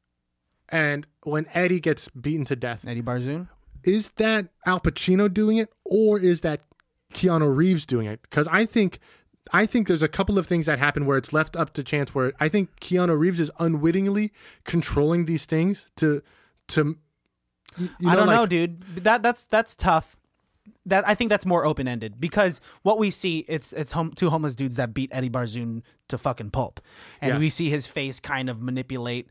[0.69, 3.47] and when Eddie gets beaten to death, Eddie Barzoon?
[3.84, 6.62] is that Al Pacino doing it, or is that
[7.15, 8.21] Keanu Reeves doing it?
[8.21, 9.00] Because I think,
[9.52, 12.13] I think there's a couple of things that happen where it's left up to chance.
[12.13, 14.32] Where I think Keanu Reeves is unwittingly
[14.65, 16.21] controlling these things to,
[16.69, 16.95] to.
[17.78, 18.84] you I don't know, dude.
[19.04, 20.15] That that's that's tough.
[20.86, 24.30] That I think that's more open ended because what we see it's it's home, two
[24.30, 26.80] homeless dudes that beat Eddie Barzoon to fucking pulp,
[27.19, 27.39] and Yes.
[27.39, 29.28] we see his face kind of manipulate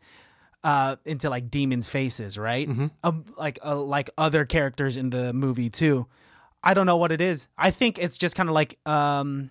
[0.63, 2.69] uh, into like demons' faces, right?
[2.69, 2.87] Mm-hmm.
[3.03, 6.07] Um, like uh, like other characters in the movie too.
[6.63, 7.49] I don't know what it is.
[7.57, 9.51] I think it's just kind of like um,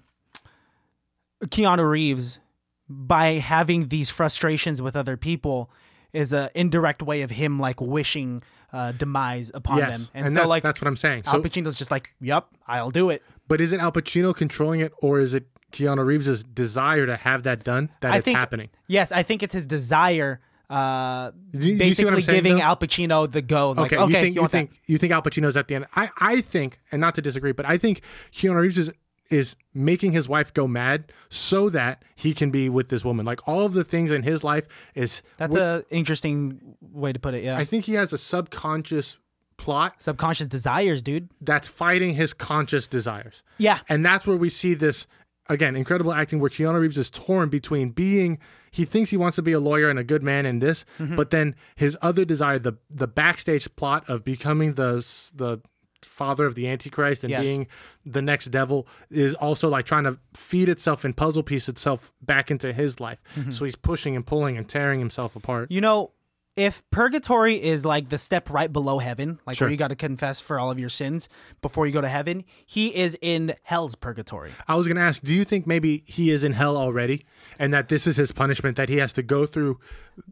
[1.46, 2.39] Keanu Reeves
[2.88, 5.70] by having these frustrations with other people
[6.12, 8.42] is a indirect way of him like wishing
[8.73, 10.10] uh, demise upon Yes, them.
[10.13, 11.23] and, And, so that's, like that's what I'm saying.
[11.25, 14.79] Al So, Pacino's just like, "Yep, I'll do it." but is it Al Pacino controlling
[14.82, 18.38] it, or is it Keanu Reeves' desire to have that done that I it's think
[18.38, 18.69] happening.
[18.88, 20.39] Yes, I think it's his desire.
[20.69, 22.62] Uh, Do you- you basically saying, giving though?
[22.63, 23.71] Al Pacino the go.
[23.71, 24.51] Like, Okay, okay, you think you, that?
[24.51, 25.86] think you think Al Pacino's at the end?
[25.95, 28.01] I I think, and not to disagree, but I think
[28.34, 28.91] Keanu Reeves is
[29.30, 33.26] is making his wife go mad so that he can be with this woman.
[33.26, 35.22] Like all of the things in his life is.
[35.38, 37.44] That's a interesting way to put it.
[37.44, 39.18] Yeah, I think he has a subconscious
[39.58, 41.30] plot subconscious desires, dude.
[41.42, 43.44] that's fighting his conscious desires.
[43.58, 45.06] Yeah, And that's where we see this
[45.50, 48.39] again, incredible acting where Keanu Reeves is torn between being
[48.72, 51.15] he thinks he wants to be a lawyer and a good man in this, Mm-hmm.
[51.15, 54.98] but then his other desire, the the backstage plot of becoming the
[55.36, 55.60] the
[56.02, 57.44] father of the antichrist and Yes.
[57.44, 57.68] being
[58.06, 62.50] the next devil is also like trying to feed itself and puzzle piece itself back
[62.52, 63.22] into his life.
[63.36, 63.52] Mm-hmm.
[63.52, 65.72] So he's pushing and pulling and tearing himself apart.
[65.72, 66.12] You know,
[66.60, 69.67] if purgatory is like the step right below heaven, like Sure.
[69.67, 71.30] where you got to confess for all of your sins
[71.62, 74.52] before you go to heaven, he is in hell's purgatory.
[74.67, 77.26] I was going to ask, do you think maybe he is in hell already
[77.58, 79.80] and that this is his punishment that he has to go through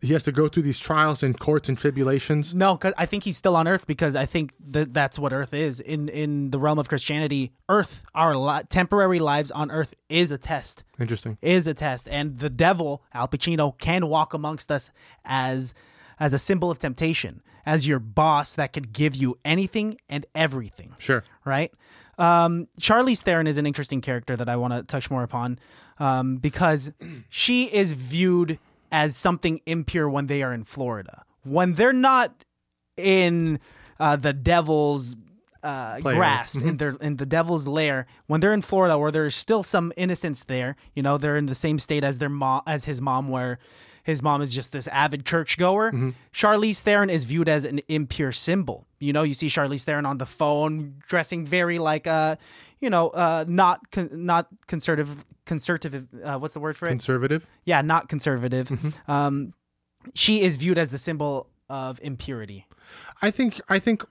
[0.02, 2.54] he has to go through these trials and courts and tribulations?
[2.54, 5.54] No, because I think he's still on Earth because I think that that's what Earth
[5.54, 7.54] is in in the realm of Christianity.
[7.70, 10.84] Earth, our li- temporary lives on Earth, is a test.
[11.00, 11.38] Interesting.
[11.42, 14.92] Is a test, and the devil, Al Pacino, can walk amongst us
[15.24, 15.74] as
[16.20, 20.96] as a symbol of temptation, as your boss that could give you anything and everything.
[21.00, 21.24] Sure.
[21.46, 21.74] right?
[22.18, 25.60] Um, Charlize Theron is an interesting character that I want to touch more upon
[26.00, 26.92] um, because
[27.30, 28.60] she is viewed
[28.92, 31.24] as something impure when they are in Florida.
[31.44, 32.44] When they're not
[32.96, 33.60] in
[34.00, 35.16] uh, the devil's
[35.64, 39.64] uh, grasp, in their in the devil's lair, when they're in Florida, where there's still
[39.64, 43.02] some innocence there, you know, they're in the same state as their mom, as his
[43.02, 43.60] mom, where
[44.08, 45.92] his mom is just this avid churchgoer.
[46.34, 48.88] Charlize Theron is viewed as an impure symbol.
[49.00, 52.38] You know, you see Charlize Theron on the phone, dressing very like uh,
[52.80, 56.08] you know, uh, not con- not conservative, conservative.
[56.24, 56.92] Uh, what's the word for it?
[56.92, 57.46] Conservative.
[57.66, 58.72] yeah, not conservative.
[59.10, 59.54] Um,
[60.16, 62.66] she is viewed as the symbol of impurity.
[63.22, 64.06] I think I think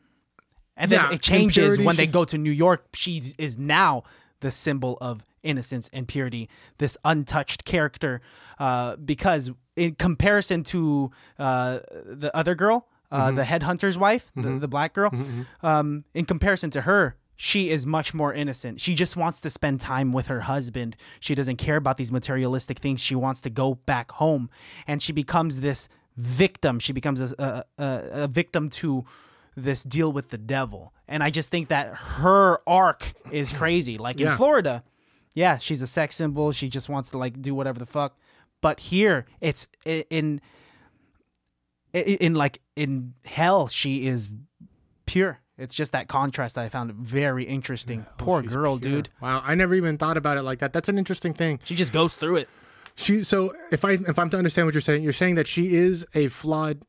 [0.77, 2.85] And then Yeah, it changes when they go to New York.
[2.93, 4.03] She is now
[4.41, 8.21] the symbol of innocence and purity, this untouched character.
[8.59, 13.37] Uh, because in comparison to uh, the other girl, uh, Mm-hmm.
[13.37, 15.11] the headhunter's wife, the, the black girl,
[15.63, 18.81] um, in comparison to her, she is much more innocent.
[18.81, 20.97] She just wants to spend time with her husband.
[21.21, 23.01] She doesn't care about these materialistic things.
[23.03, 24.49] She wants to go back home,
[24.89, 26.79] and she becomes this victim.
[26.81, 29.05] She becomes a, a, a, a victim to
[29.55, 30.93] this deal with the devil.
[31.07, 33.99] And I just think that her arc is crazy.
[33.99, 34.83] Like in Florida,
[35.37, 36.51] yeah, she's a sex symbol.
[36.51, 38.19] She just wants to like do whatever the fuck.
[38.61, 40.41] But here, it's in
[41.93, 44.33] in, in like in hell, she is
[45.07, 45.39] pure.
[45.59, 48.05] It's just that contrast that I found very interesting.
[48.19, 48.93] Poor Oh, she's girl, pure.
[48.97, 49.09] dude.
[49.23, 50.73] Wow, I never even thought about it like that.
[50.75, 51.61] That's an interesting thing.
[51.65, 52.49] She just goes through it.
[52.95, 55.75] She so if I if I'm to understand what you're saying, you're saying that she
[55.75, 56.83] is a flawed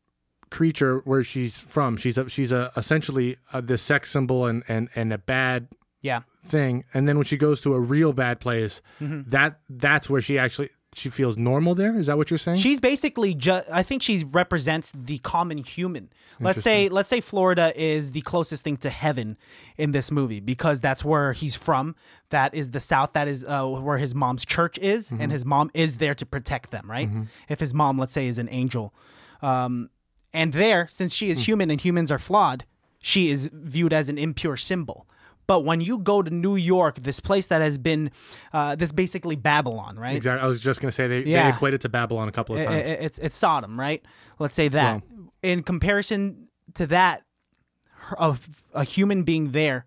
[0.50, 1.98] creature where she's from.
[1.98, 5.68] She's a she's a essentially uh this sex symbol and and and a bad
[6.02, 6.22] Yeah.
[6.46, 6.84] thing.
[6.94, 9.30] And then when she goes to a real bad place, Mm-hmm.
[9.30, 11.76] that that's where she actually she feels normal.
[11.76, 12.58] There is that what you're saying?
[12.58, 16.10] She's basically just I think she represents the common human.
[16.40, 19.38] Let's say let's say Florida is the closest thing to heaven
[19.78, 21.96] in this movie because that's where he's from.
[22.30, 25.70] That is the south that is uh, where his mom's church is and his mom
[25.74, 27.10] is there to protect them, right?
[27.50, 28.94] If his mom let's say is an angel.
[29.42, 29.90] Um
[30.34, 32.66] and there since she is human and humans are flawed,
[33.02, 35.08] she is viewed as an impure symbol.
[35.48, 38.12] But when you go to New York, this place that has been,
[38.54, 40.16] uh, this basically Babylon, right?
[40.18, 40.44] exactly.
[40.44, 42.76] I was just gonna say they, they equate it to Babylon a couple of times.
[42.76, 44.04] I- it's it's Sodom, right?
[44.40, 45.02] Let's say that.
[45.42, 47.24] In comparison to that,
[48.18, 49.86] of a human being there,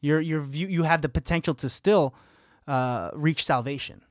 [0.00, 2.14] you're you're view, you have the potential to still
[2.68, 4.02] uh, reach salvation,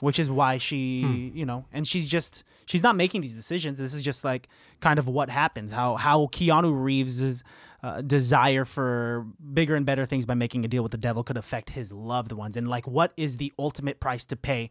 [0.00, 1.36] which is why she, Hmm.
[1.38, 3.78] you know, and she's just she's not making these decisions.
[3.78, 4.48] This is just like
[4.80, 5.70] kind of what happens.
[5.72, 7.42] How how Keanu Reeves'
[7.84, 11.36] uh, desire for bigger and better things by making a deal with the devil could
[11.36, 14.70] affect his loved ones, and like what is the ultimate price to pay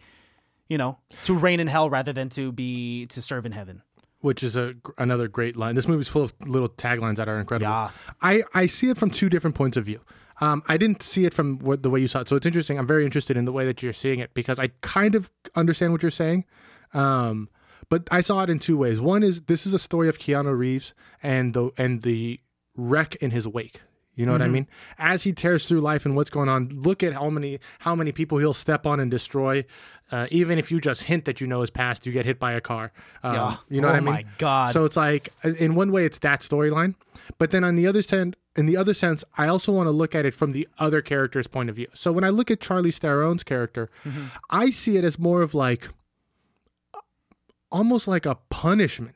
[0.70, 3.84] you know, to reign in hell rather than to be to serve in heaven.
[4.24, 5.76] which is a another great line.
[5.76, 7.70] This movie's full of little taglines that are incredible.
[7.70, 7.90] Yeah.
[8.22, 10.00] I I see it from two different points of view.
[10.42, 12.80] Um, I didn't see it from what, the way you saw it, so it's interesting.
[12.80, 15.92] I'm very interested in the way that you're seeing it because I kind of understand
[15.92, 16.46] what you're saying.
[16.94, 17.50] Um,
[17.90, 19.00] but I saw it in two ways.
[19.00, 22.40] One is this is a story of Keanu Reeves and the and the
[22.76, 23.82] wreck in his wake.
[24.16, 24.68] You know what I mean?
[25.00, 28.12] As he tears through life and what's going on, look at how many how many
[28.12, 29.66] people he'll step on and destroy.
[30.12, 32.52] Uh, even if you just hint that you know his past, you get hit by
[32.52, 32.92] a car.
[33.24, 33.56] Um, Yeah.
[33.70, 34.14] You know Oh what I mean?
[34.14, 34.72] my God.
[34.72, 36.94] So it's like in one way it's that storyline,
[37.40, 40.14] but then on the other hand, in the other sense, I also want to look
[40.14, 41.88] at it from the other character's point of view.
[41.96, 43.90] So when I look at Charlize Theron's character,
[44.52, 45.90] I see it as more of like
[47.72, 49.16] almost like a punishment.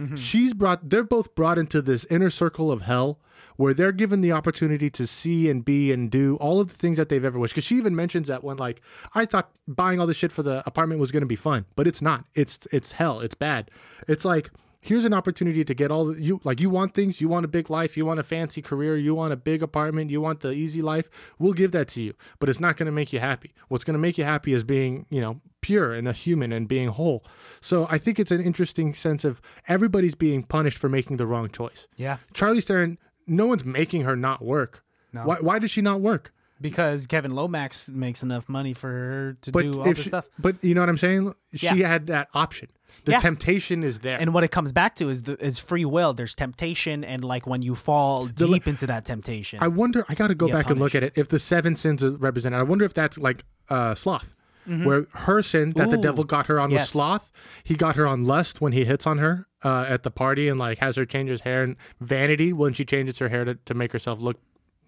[0.00, 0.16] Mm-hmm.
[0.16, 3.18] She's brought they're both brought into this inner circle of hell
[3.56, 6.98] where they're given the opportunity to see and be and do all of the things
[6.98, 7.54] that they've ever wished.
[7.54, 8.82] Because she even mentions that when like
[9.14, 12.02] I thought buying all this shit for the apartment was gonna be fun, but it's
[12.02, 12.24] not.
[12.34, 13.20] It's it's hell.
[13.20, 13.70] It's bad.
[14.06, 14.50] It's like
[14.86, 17.68] here's an opportunity to get all you like you want things you want a big
[17.68, 20.80] life you want a fancy career you want a big apartment you want the easy
[20.80, 23.82] life we'll give that to you but it's not going to make you happy what's
[23.82, 26.88] going to make you happy is being you know pure and a human and being
[26.98, 27.20] whole
[27.60, 29.40] so i think it's an interesting sense of
[29.74, 32.16] everybody's being punished for making the wrong choice Yeah.
[32.38, 34.72] Charlize Theron no one's making her not work
[35.12, 35.22] No.
[35.28, 36.24] why, why does she not work
[36.60, 40.26] Because Kevin Lomax makes enough money for her to but do all this she- stuff.
[40.38, 41.88] but you know what i'm saying she Yeah.
[41.94, 42.68] had that option
[43.04, 43.18] the Yeah.
[43.28, 46.12] temptation is there And what it comes back to is the is free will.
[46.14, 49.58] There's temptation, and like when you fall deep into that temptation.
[49.60, 50.00] I wonder.
[50.08, 51.12] I got to go back and look at it.
[51.22, 54.28] If the seven sins are represented, I wonder if that's like uh, sloth,
[54.66, 56.02] where her sin that the Mm-hmm.
[56.02, 56.90] Devil got her on was yes.
[56.90, 57.32] sloth.
[57.64, 60.58] He got her on lust when he hits on her uh, at the party and
[60.58, 63.74] like has her change his hair, and vanity when she changes her hair to, to
[63.74, 64.38] make herself look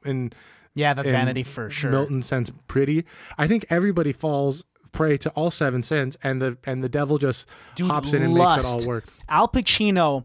[0.04, 0.32] in
[0.74, 1.90] yeah, that's in vanity for sure.
[1.90, 3.04] Milton sense pretty.
[3.36, 7.46] I think everybody falls prey to all seven sins, and the and the devil just
[7.74, 9.04] Dude, hops in and makes it all work.
[9.28, 10.24] Al Pacino,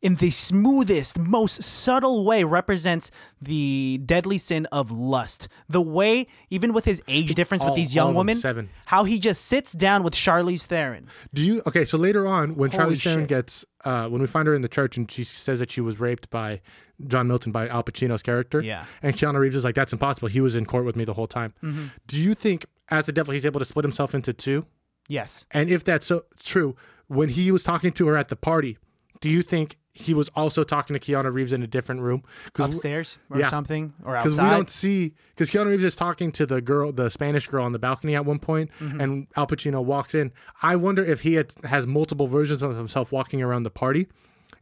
[0.00, 3.10] in the smoothest, most subtle way, represents
[3.42, 5.48] the deadly sin of lust.
[5.68, 8.70] The way, even with his age difference All- with these young women, seven.
[8.86, 11.06] how he just sits down with Charlize Theron.
[11.34, 11.84] Do you okay?
[11.84, 13.28] So later on, when Holy Theron shit.
[13.28, 15.98] gets, uh, when we find her in the church and she says that she was
[15.98, 16.60] raped by
[17.06, 18.84] John Milton by Al Pacino's character, Yeah.
[19.02, 20.28] and Keanu Reeves is like, "That's impossible.
[20.28, 21.86] He was in court with me the whole time." Mm-hmm.
[22.06, 24.66] Do you think, as the devil, he's able to split himself into two?
[25.08, 25.46] Yes.
[25.50, 28.78] And if that's so true, when he was talking to her at the party,
[29.20, 32.22] do you think he was also talking to Keanu Reeves in a different room?
[32.58, 33.48] Upstairs or yeah.
[33.48, 34.30] something, or outside.
[34.30, 37.64] because we don't see because Keanu Reeves is talking to the girl, the Spanish girl
[37.64, 39.00] on the balcony at one point, Mm-hmm.
[39.00, 40.32] and Al Pacino walks in.
[40.62, 44.06] I wonder if he had, has multiple versions of himself walking around the party,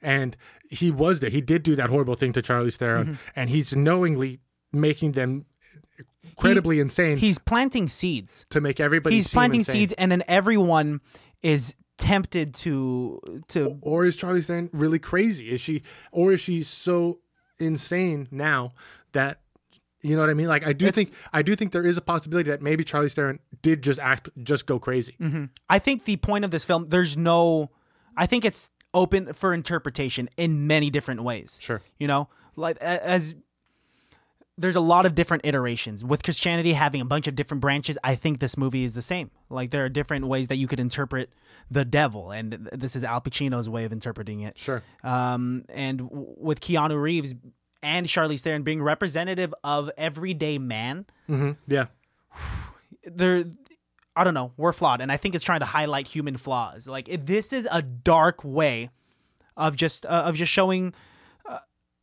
[0.03, 0.37] and
[0.71, 1.31] he was there.
[1.31, 3.15] He did do that horrible thing to Charlize Theron, Mm-hmm.
[3.37, 4.41] and he's knowingly
[4.73, 5.47] making them
[6.23, 8.47] incredibly insane He's planting seeds.
[8.51, 9.15] to make everybody.
[9.17, 9.73] He's planting insane.
[9.75, 11.01] seeds, and then everyone
[11.43, 15.51] is tempted to to or is Charlize Theron really crazy?
[15.51, 15.83] Is she,
[16.13, 17.21] or is she so
[17.59, 18.75] insane now
[19.13, 19.41] that
[20.03, 20.47] you know what I mean?
[20.47, 23.41] Like I do think I do think there is a possibility that maybe Charlize Theron
[23.63, 25.17] did just act, just go crazy.
[25.21, 25.47] Mm-hmm.
[25.69, 27.71] I think the point of this film, there's no,
[28.17, 31.59] I think it's open for interpretation in many different ways.
[31.61, 31.81] Sure.
[31.99, 33.35] You know, like as
[34.59, 37.99] there's a lot of different iterations with Christianity having a bunch of different branches.
[38.03, 39.31] I think this movie is the same.
[39.51, 41.31] Like there are different ways that you could interpret
[41.71, 44.57] the devil, and this is Al Pacino's way of interpreting it.
[44.57, 44.83] Sure.
[45.05, 47.35] Um, and w- with Keanu Reeves
[47.83, 51.87] and Charlize Theron being representative of everyday man, hmm Yeah.
[53.05, 53.45] they're
[54.19, 56.89] I don't know, we're flawed, and I think it's trying to highlight human flaws.
[56.89, 58.89] Like it, this is a dark way
[59.59, 60.95] of just uh, of just showing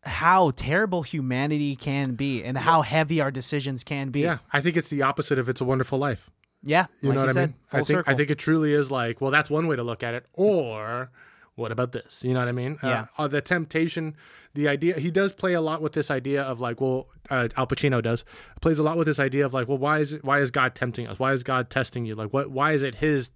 [0.06, 4.22] how terrible humanity can be and how heavy our decisions can be.
[4.22, 4.40] Yeah.
[4.52, 6.30] I think it's the opposite of It's a Wonderful Life.
[6.62, 6.88] yeah.
[7.02, 7.56] You like know you what said, I mean?
[7.72, 8.14] I think circle.
[8.14, 10.26] I think it truly is like, well, that's one way to look at it.
[10.34, 11.10] Or
[11.56, 12.24] what about this?
[12.24, 12.78] You know what I mean?
[12.84, 13.06] Yeah.
[13.18, 14.16] Uh, uh, the temptation,
[14.54, 14.96] the idea.
[15.00, 18.26] He does play a lot with this idea of like, well, uh, Al Pacino does
[18.62, 20.76] plays a lot with this idea of like, well, why is it, why is God
[20.76, 21.18] tempting us?
[21.20, 22.16] Why is God testing you?
[22.16, 22.52] Like, what?
[22.52, 23.30] Why is it His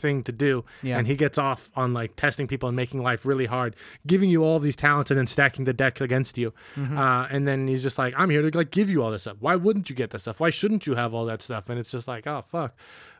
[0.00, 0.64] thing to do?
[0.82, 0.98] Yeah.
[0.98, 4.42] And he gets off on like testing people and making life really hard, giving you
[4.42, 6.52] all these talents and then stacking the deck against you.
[6.76, 6.98] Mm-hmm.
[6.98, 9.36] Uh, and then he's just like, I'm here to like give you all this stuff.
[9.40, 10.40] Why wouldn't you get this stuff?
[10.40, 11.68] Why shouldn't you have all that stuff?
[11.68, 12.74] And it's just like, oh fuck.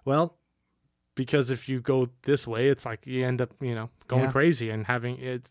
[0.04, 0.36] Well,
[1.14, 4.32] because if you go this way, it's like you end up, you know, going Yeah.
[4.32, 5.50] crazy and having it.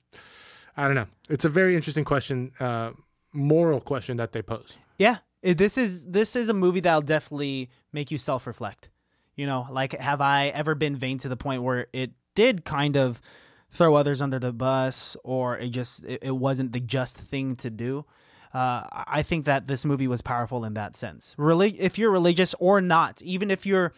[0.75, 1.07] I don't know.
[1.29, 2.91] It's a very interesting question, uh,
[3.33, 4.77] moral question that they pose.
[4.97, 8.89] Yeah, this is this is a movie that'll definitely make you self reflect.
[9.39, 12.97] You know, like have I ever been vain to the point where it did kind
[12.97, 13.21] of
[13.69, 17.69] throw others under the bus, or it just it, it wasn't the just thing to
[17.69, 18.03] do?
[18.53, 21.35] Uh, I think that this movie was powerful in that sense.
[21.37, 23.93] Really, if you're religious or not, even if you're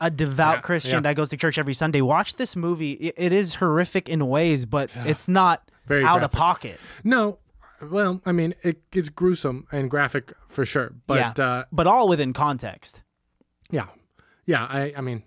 [0.00, 1.00] a devout Yeah, Christian yeah.
[1.00, 2.92] that goes to church every Sunday, watch this movie.
[2.92, 6.78] It, it is horrific in ways, but it's not Very out of pocket.
[7.04, 7.38] No,
[7.80, 12.06] well, I mean, it, it's gruesome and graphic for sure, but yeah, uh, but all
[12.08, 13.02] within context.
[13.70, 13.86] yeah,
[14.44, 14.66] yeah.
[14.68, 15.22] I, I mean,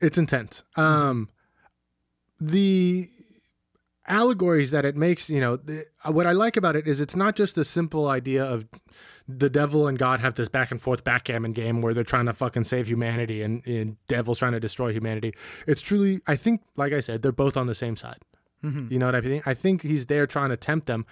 [0.00, 0.62] it's intense.
[0.76, 1.28] Um,
[2.40, 3.08] the
[4.06, 7.36] allegories that it makes, you know, the, what I like about it is it's not
[7.36, 8.66] just the simple idea of
[9.26, 12.34] the devil and God have this back and forth backgammon game where they're trying to
[12.34, 15.32] fucking save humanity and, and devil's trying to destroy humanity.
[15.66, 18.18] It's truly, I think, like I said, they're both on the same side.
[18.90, 19.42] You know what I mean?
[19.44, 21.04] I think he's there trying to tempt them.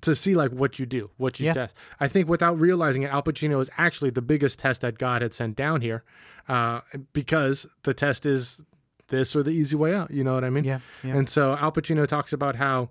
[0.00, 1.52] To see like what you do, what you Yeah.
[1.54, 1.74] test.
[2.00, 5.32] I think without realizing it, Al Pacino is actually the biggest test that God had
[5.32, 6.02] sent down here,
[6.48, 6.80] uh,
[7.12, 8.60] because the test is
[9.08, 10.10] this or the easy way out.
[10.10, 10.64] You know what I mean?
[10.64, 11.16] Yeah, yeah.
[11.16, 12.90] And so Al Pacino talks about how,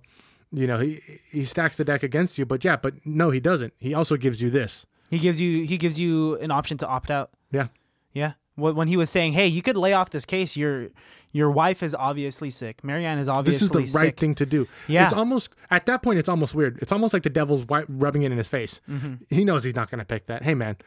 [0.51, 3.73] you know, he he stacks the deck against you, but yeah, but no, he doesn't.
[3.77, 4.85] He also gives you this.
[5.09, 7.31] He gives you he gives you an option to opt out.
[7.51, 7.67] Yeah.
[8.13, 8.33] Yeah.
[8.55, 10.55] When he was saying, "Hey, you could lay off this case.
[10.55, 10.87] Your
[11.35, 12.81] your wife is obviously sick.
[12.81, 13.73] Mary Ann is obviously sick.
[13.73, 14.67] This is the right sick." thing to do.
[14.87, 15.03] Yeah.
[15.03, 16.17] It's almost at that point.
[16.17, 16.79] It's almost weird.
[16.81, 18.79] It's almost like the devil's rubbing it in his face.
[18.89, 19.15] Mm-hmm.
[19.29, 20.43] He knows he's not going to pick that.
[20.43, 20.77] Hey, man.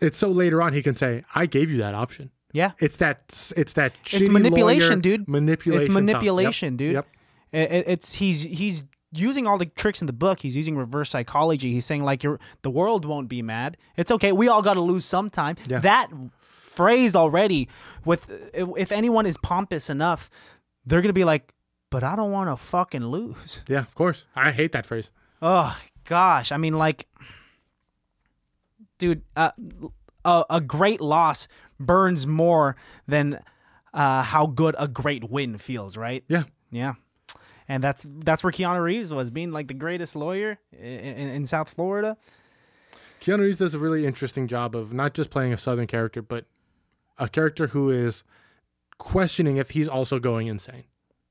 [0.00, 2.72] It's so later on he can say, "I gave you that option." Yeah.
[2.78, 3.22] It's that.
[3.56, 3.92] It's that.
[4.12, 5.28] It's manipulation, dude.
[5.28, 5.82] Manipulation.
[5.82, 5.96] It's talk.
[5.96, 6.04] Yep.
[6.04, 6.92] manipulation, dude.
[6.94, 7.06] Yep.
[7.52, 10.38] It- it- it's he's he's using all the tricks in the book.
[10.38, 11.72] He's using reverse psychology.
[11.72, 13.76] He's saying like, "You're the world won't be mad.
[13.96, 14.30] It's okay.
[14.30, 15.80] We all got to lose sometime." Yeah.
[15.80, 16.08] That
[16.80, 17.68] phrase already,
[18.06, 20.30] with if, anyone is pompous enough,
[20.86, 21.52] they're gonna be like,
[21.90, 23.80] "But I don't want to fucking lose." Yeah.
[23.80, 24.24] Of course.
[24.34, 25.10] I hate that phrase.
[25.42, 27.06] Oh gosh, I mean, like,
[28.96, 29.50] dude, uh,
[30.24, 32.76] a, a great loss burns more
[33.06, 33.40] than
[33.92, 36.24] uh, how good a great win feels, right?
[36.28, 36.44] Yeah.
[36.70, 36.94] Yeah,
[37.68, 41.46] and that's that's where Keanu Reeves was, being like the greatest lawyer in, in, in
[41.46, 42.16] South Florida.
[43.20, 46.46] Keanu Reeves does a really interesting job of not just playing a Southern character, but
[47.20, 48.24] a character who is
[48.98, 50.84] questioning if he's also going insane.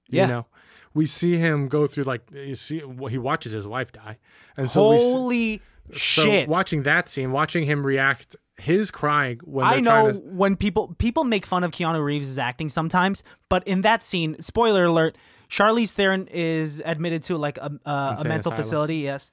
[0.10, 0.24] Yeah.
[0.24, 0.46] You know,
[0.94, 4.18] we see him go through like you see he watches his wife die,
[4.58, 5.62] and so we Holy
[5.92, 6.50] so shit!
[6.50, 11.24] watching that scene, watching him react, his crying when I know to, when people people
[11.24, 15.18] make fun of Keanu Reeves' acting sometimes, but in that scene, spoiler alert,
[15.50, 18.56] Charlize Theron is admitted to like a, a, a mental asylum.
[18.56, 19.32] facility, yes,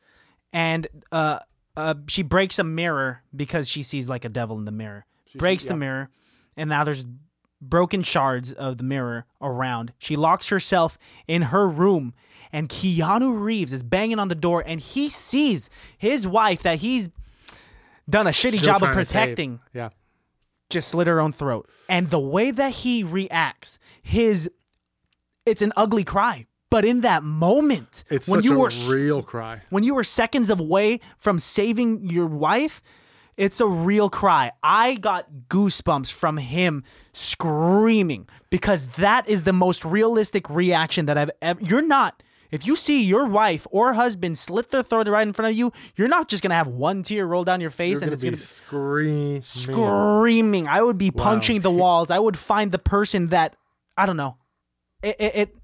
[0.53, 1.41] and uh,
[1.77, 5.07] uh, she breaks a mirror because she sees like a devil in the mirror.
[5.37, 5.79] breaks the yep.
[5.79, 6.11] mirror,
[6.57, 7.05] and now there's
[7.61, 9.93] broken shards of the mirror around.
[9.99, 12.15] She locks herself in her room,
[12.53, 17.09] and Keanu Reeves is banging on the door, and he sees his wife that he's
[18.09, 19.13] done a shitty still job of trying to save.
[19.13, 19.91] protecting Yeah,
[20.71, 21.69] just slit her own throat.
[21.89, 24.51] And the way that he reacts, his
[25.45, 26.47] it's an ugly cry.
[26.69, 29.63] But in that moment, it's when such you a were real cry.
[29.71, 32.83] when you were seconds away from saving your wife,
[33.37, 34.53] it's a real cry.
[34.63, 41.31] I got goosebumps from him screaming because that is the most realistic reaction that I've
[41.43, 41.61] ever.
[41.63, 42.23] You're not.
[42.51, 45.73] If you see your wife or husband slit their throat right in front of you,
[45.97, 48.41] you're not just gonna have one tear roll down your face You're and gonna it's
[48.41, 49.43] be gonna be screaming.
[49.43, 50.69] screaming.
[50.69, 52.11] I would be punching the walls.
[52.11, 53.57] I would find the person that
[53.97, 54.37] I don't know.
[55.03, 55.57] It, it, it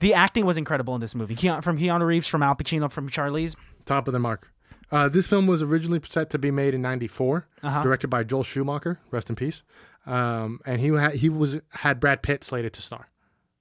[0.00, 1.34] the acting was incredible in this movie.
[1.34, 3.56] Keanu, from Keanu Reeves, from Al Pacino, from Charlize.
[3.86, 4.50] Top of the mark.
[4.94, 7.82] Uh, this film was originally set to be made in '94, Uh-huh.
[7.82, 9.62] directed by Joel Schumacher, rest in peace.
[10.06, 13.08] Um, and he had he was had Brad Pitt slated to star.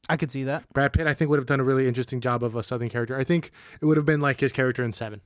[0.09, 0.63] I could see that.
[0.73, 3.17] Brad Pitt, I think, would have done a really interesting job of a Southern character.
[3.17, 5.21] I think it would have been like his character in Seven.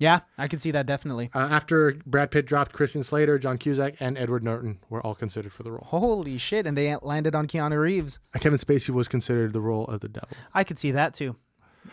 [0.00, 1.28] Yeah, I could see that definitely.
[1.34, 5.52] Uh, after Brad Pitt dropped, Christian Slater, John Cusack, and Edward Norton were all considered
[5.52, 5.84] for the role.
[5.88, 6.66] Holy shit!
[6.66, 8.20] And they landed on Keanu Reeves.
[8.34, 10.28] Uh, Kevin Spacey was considered the role of the devil.
[10.54, 11.34] I could see that too.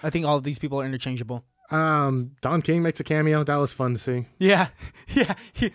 [0.03, 1.45] I think all of these people are interchangeable.
[1.71, 3.43] Um, Don King makes a cameo.
[3.43, 4.25] That was fun to see.
[4.37, 4.67] Yeah,
[5.09, 5.33] yeah.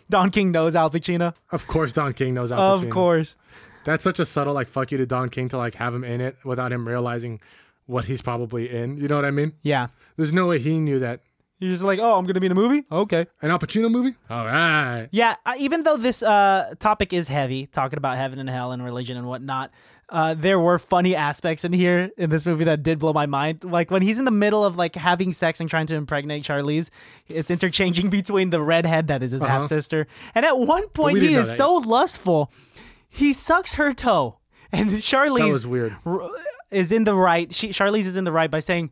[0.08, 1.34] Don King knows Al Pacino.
[1.50, 2.52] Of course, Don King knows.
[2.52, 3.36] Al Of course.
[3.84, 6.20] That's such a subtle like fuck you to Don King to like have him in
[6.20, 7.40] it without him realizing
[7.86, 8.98] what he's probably in.
[8.98, 9.54] You know what I mean?
[9.62, 9.88] Yeah.
[10.16, 11.20] There's no way he knew that.
[11.58, 12.86] You're just like, oh, I'm gonna be in a movie.
[12.90, 13.26] Okay.
[13.42, 14.14] An Al Pacino movie?
[14.30, 15.08] All right.
[15.10, 19.18] Yeah, even though this uh, topic is heavy, talking about heaven and hell and religion
[19.18, 19.70] and whatnot,
[20.10, 23.64] uh, there were funny aspects in here in this movie that did blow my mind.
[23.64, 26.90] Like when he's in the middle of like having sex and trying to impregnate Charlize,
[27.28, 31.34] it's interchanging between the redhead that is his half sister, and at one point he
[31.34, 32.50] is so lustful,
[33.08, 34.38] he sucks her toe,
[34.72, 35.96] and Charlize That was weird.
[36.04, 36.28] r-
[36.70, 37.52] is in the right.
[37.54, 38.90] She Charlize is in the right by saying,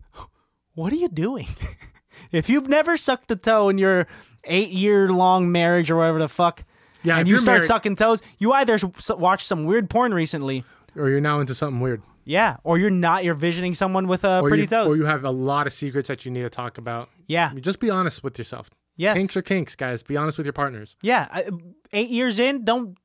[0.75, 1.47] "What are you doing?
[2.33, 4.07] if you've never sucked a toe in your
[4.45, 6.65] eight year long marriage or whatever the fuck,
[7.03, 8.79] Yeah, and you start married- sucking toes, you either
[9.11, 10.65] watched some weird porn recently,
[10.97, 12.03] Or you're now into something weird.
[12.25, 13.25] yeah, or you're not.
[13.25, 14.95] You're visioning someone with a Or pretty you, toes.
[14.95, 17.09] Or you have a lot of secrets that you need to talk about.
[17.27, 18.71] yeah, Just be honest with yourself.
[18.97, 20.03] yes, Kinks are kinks, guys.
[20.03, 20.97] Be honest with your partners.
[21.03, 21.27] yeah.
[21.31, 21.49] I,
[21.93, 22.97] eight years in, don't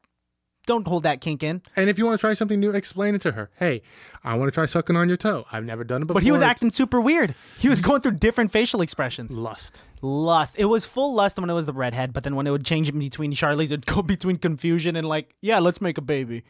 [0.65, 1.61] don't hold that kink in.
[1.75, 3.49] And if you want to try something new, explain it to her.
[3.59, 3.81] Hey,
[4.23, 5.43] I want to try sucking on your toe.
[5.51, 6.13] I've never done it before.
[6.13, 7.35] But he was acting super weird.
[7.59, 9.31] He was going through different facial expressions.
[9.33, 9.83] lust.
[10.01, 10.55] lust.
[10.57, 12.87] It was full lust when it was the redhead, but then when it would change
[12.87, 16.43] in between Charlize, it'd go between confusion and like, yeah, let's make a baby.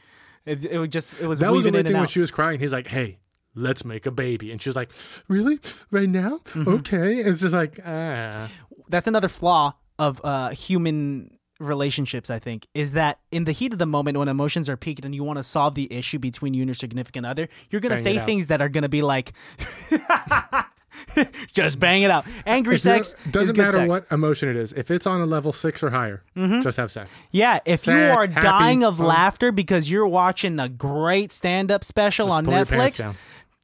[0.46, 2.60] It, it would just it was That was the in thing when she was crying.
[2.60, 3.20] He's like, "Hey,
[3.56, 4.92] let's make a baby," and she's like,
[5.28, 5.60] "Really?
[5.92, 6.40] Right now?
[6.50, 6.68] Mm-hmm.
[6.68, 8.50] Okay." It's just like, ah,
[8.90, 12.30] That's another flaw of uh, human relationships.
[12.30, 15.16] I think is that in the heat of the moment when emotions are peaked and
[15.16, 18.04] you want to solve the issue between you and your significant other, you're gonna Bang
[18.04, 19.34] say things that are gonna be like.
[21.54, 22.26] just bang it out.
[22.46, 23.90] Angry If sex doesn't matter sex.
[23.90, 24.74] what emotion it is.
[24.74, 26.62] If it's on a level six or higher, mm-hmm.
[26.62, 27.10] just have sex.
[27.32, 29.08] Yeah, if you are happy, dying of fun.
[29.08, 33.16] laughter because you're watching a great stand-up special Just on pull your pants Netflix,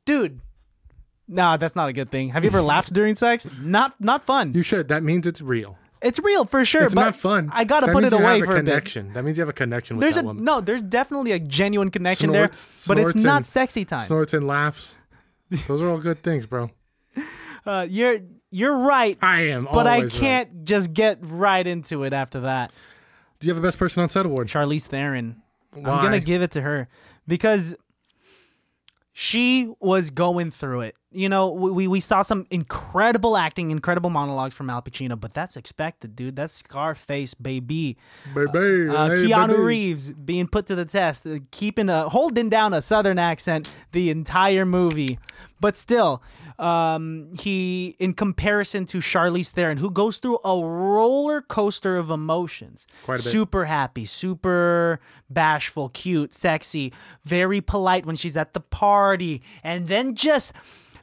[0.06, 0.40] dude.
[1.28, 2.30] Nah, that's not a good thing.
[2.30, 3.46] Have you ever laughed during sex?
[3.62, 4.54] Not not fun.
[4.54, 4.88] You should.
[4.88, 5.78] That means it's real.
[6.02, 7.52] it's real for sure, It's but not fun.
[7.54, 8.66] I gotta That put it away for a a bit.
[8.66, 9.14] connection.
[9.14, 10.44] That means you have a connection with There's that a woman.
[10.44, 10.60] no.
[10.62, 14.02] There's definitely a genuine connection Snorts- there, but it's not and- sexy time.
[14.08, 14.96] Snorts and laughs.
[15.68, 16.72] Those are all good things, bro.
[17.66, 18.20] Uh, you're
[18.51, 19.66] you're right, I am.
[19.72, 22.72] but I can't just get right into it after that.
[23.39, 24.47] Do you have a best person on set award?
[24.47, 25.41] Charlize Theron.
[25.76, 26.88] I'm gonna give it to her
[27.28, 27.76] because
[29.12, 30.95] she was going through it.
[31.12, 35.57] You know, we we saw some incredible acting, incredible monologues from Al Pacino, but that's
[35.57, 36.36] expected, dude.
[36.36, 37.97] That's Scarface, baby.
[38.34, 39.60] Baby, Uh, hey, Keanu baby.
[39.62, 44.10] Reeves being put to the test, uh, keeping a holding down a Southern accent the
[44.10, 45.20] entire movie,
[45.60, 46.22] but still,
[46.60, 52.86] um, he in comparison to Charlize Theron, who goes through a roller coaster of emotions,
[53.05, 53.32] Quite a bit.
[53.32, 54.99] super happy, super
[55.30, 56.91] bashful, cute, sexy,
[57.24, 60.51] very polite when she's at the party, and then just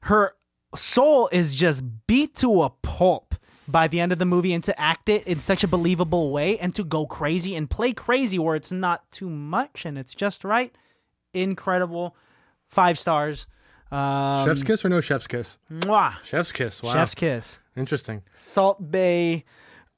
[0.02, 0.34] her
[0.74, 3.34] soul is just beat to a pulp
[3.66, 6.59] by the end of the movie and to act it in such a believable way
[6.59, 10.44] and to go crazy and play crazy where it's not too much and it's just
[10.44, 10.76] right.
[11.34, 12.14] Incredible.
[12.68, 13.46] Five stars.
[13.93, 15.59] Um, Chef's kiss or no chef's kiss?
[15.70, 16.14] mwah.
[16.24, 16.82] Chef's kiss.
[16.82, 16.93] Wow.
[16.93, 17.61] Chef's kiss.
[17.76, 18.22] Interesting.
[18.34, 19.45] Salt Bae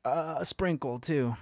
[0.05, 1.37] uh, sprinkle too.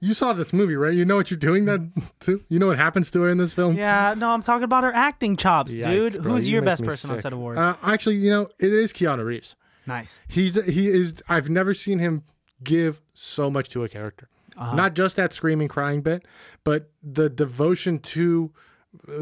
[0.00, 0.94] You saw this movie, right?
[0.94, 1.80] You know what you're doing that
[2.20, 2.42] too?
[2.48, 3.76] You know what happens to her in this film?
[3.76, 6.14] Yeah, no, I'm talking about her acting chops, dude.
[6.22, 7.22] Bro, Who's you your best person on sick.
[7.22, 7.58] set award?
[7.58, 9.56] Uh, actually, you know, it is Keanu Reeves.
[9.86, 10.20] nice.
[10.28, 11.22] He's he is.
[11.28, 12.22] I've never seen him
[12.62, 14.28] give so much to a character.
[14.56, 14.74] Uh-huh.
[14.74, 16.24] Not just that screaming, crying bit,
[16.64, 18.52] but the devotion to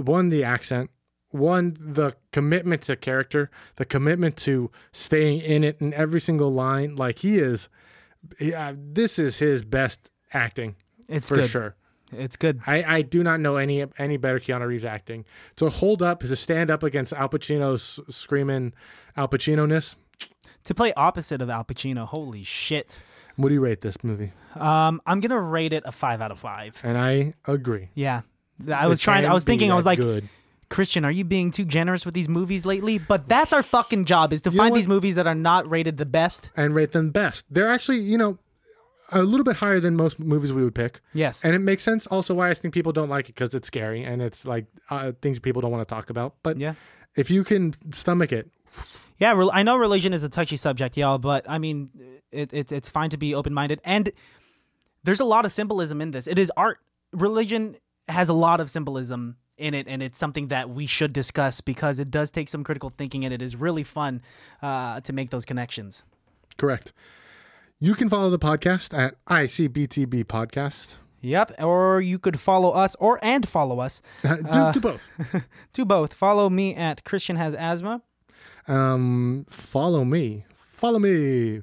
[0.02, 0.90] one the accent,
[1.36, 6.96] one the commitment to character, the commitment to staying in it in every single line.
[6.96, 7.68] Like he is.
[8.40, 10.74] Yeah, this is his best acting
[11.08, 11.48] It's for good.
[11.50, 11.76] sure.
[12.12, 12.60] It's good.
[12.66, 15.24] I, I do not know any any better Keanu Reeves acting.
[15.56, 18.74] To hold up, to stand up against Al Pacino's screaming
[19.16, 19.96] Al Pacino ness.
[20.64, 23.00] To play opposite of Al Pacino, holy shit.
[23.36, 24.32] What do you rate this movie?
[24.54, 26.80] Um, I'm gonna rate it a five out of five.
[26.82, 27.90] And I agree.
[27.94, 28.22] Yeah.
[28.72, 29.26] I was It trying.
[29.26, 29.70] I was thinking.
[29.70, 30.28] I was like, good.
[30.68, 32.98] Christian, are you being too generous with these movies lately?
[32.98, 35.96] But that's our fucking job: is to know find these movies that are not rated
[35.96, 36.50] the best.
[36.56, 37.44] and rate them best.
[37.50, 38.38] They're actually, you know,
[39.12, 41.00] a little bit higher than most movies we would pick.
[41.14, 41.44] Yes.
[41.44, 44.02] And it makes sense also why I think people don't like it because it's scary
[44.02, 46.34] and it's like uh, things people don't want to talk about.
[46.42, 46.74] But yeah.
[47.14, 48.50] if you can stomach it,
[49.18, 51.90] Yeah, rel- I know religion is a touchy subject, y'all, but I mean,
[52.32, 53.80] it, it, it's fine to be open minded.
[53.84, 54.10] And
[55.04, 56.26] there's a lot of symbolism in this.
[56.26, 56.78] It is art.
[57.12, 57.76] Religion
[58.08, 61.98] has a lot of symbolism in it, and it's something that we should discuss because
[61.98, 64.22] it does take some critical thinking, and it is really fun
[64.62, 66.02] uh, to make those connections.
[66.56, 66.92] correct.
[67.78, 70.96] You can follow the podcast at ICBTB Podcast.
[71.20, 71.60] Yep.
[71.62, 74.00] Or you could follow us, or and follow us.
[74.22, 75.08] do, do both.
[75.74, 76.14] Do both.
[76.14, 78.00] Follow me at Christian has asthma
[78.66, 80.44] Um, follow me.
[80.56, 81.62] Follow me.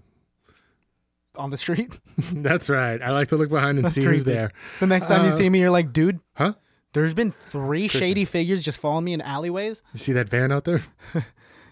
[1.36, 2.00] on the street.
[2.32, 3.02] That's right.
[3.02, 4.52] I like to look behind and see who's there.
[4.80, 6.20] The next time you Uh, see me, you're like, dude.
[6.36, 6.54] Huh?
[6.94, 9.84] There's been three shady figures just following me in alleyways.
[9.94, 10.84] You see that van out there?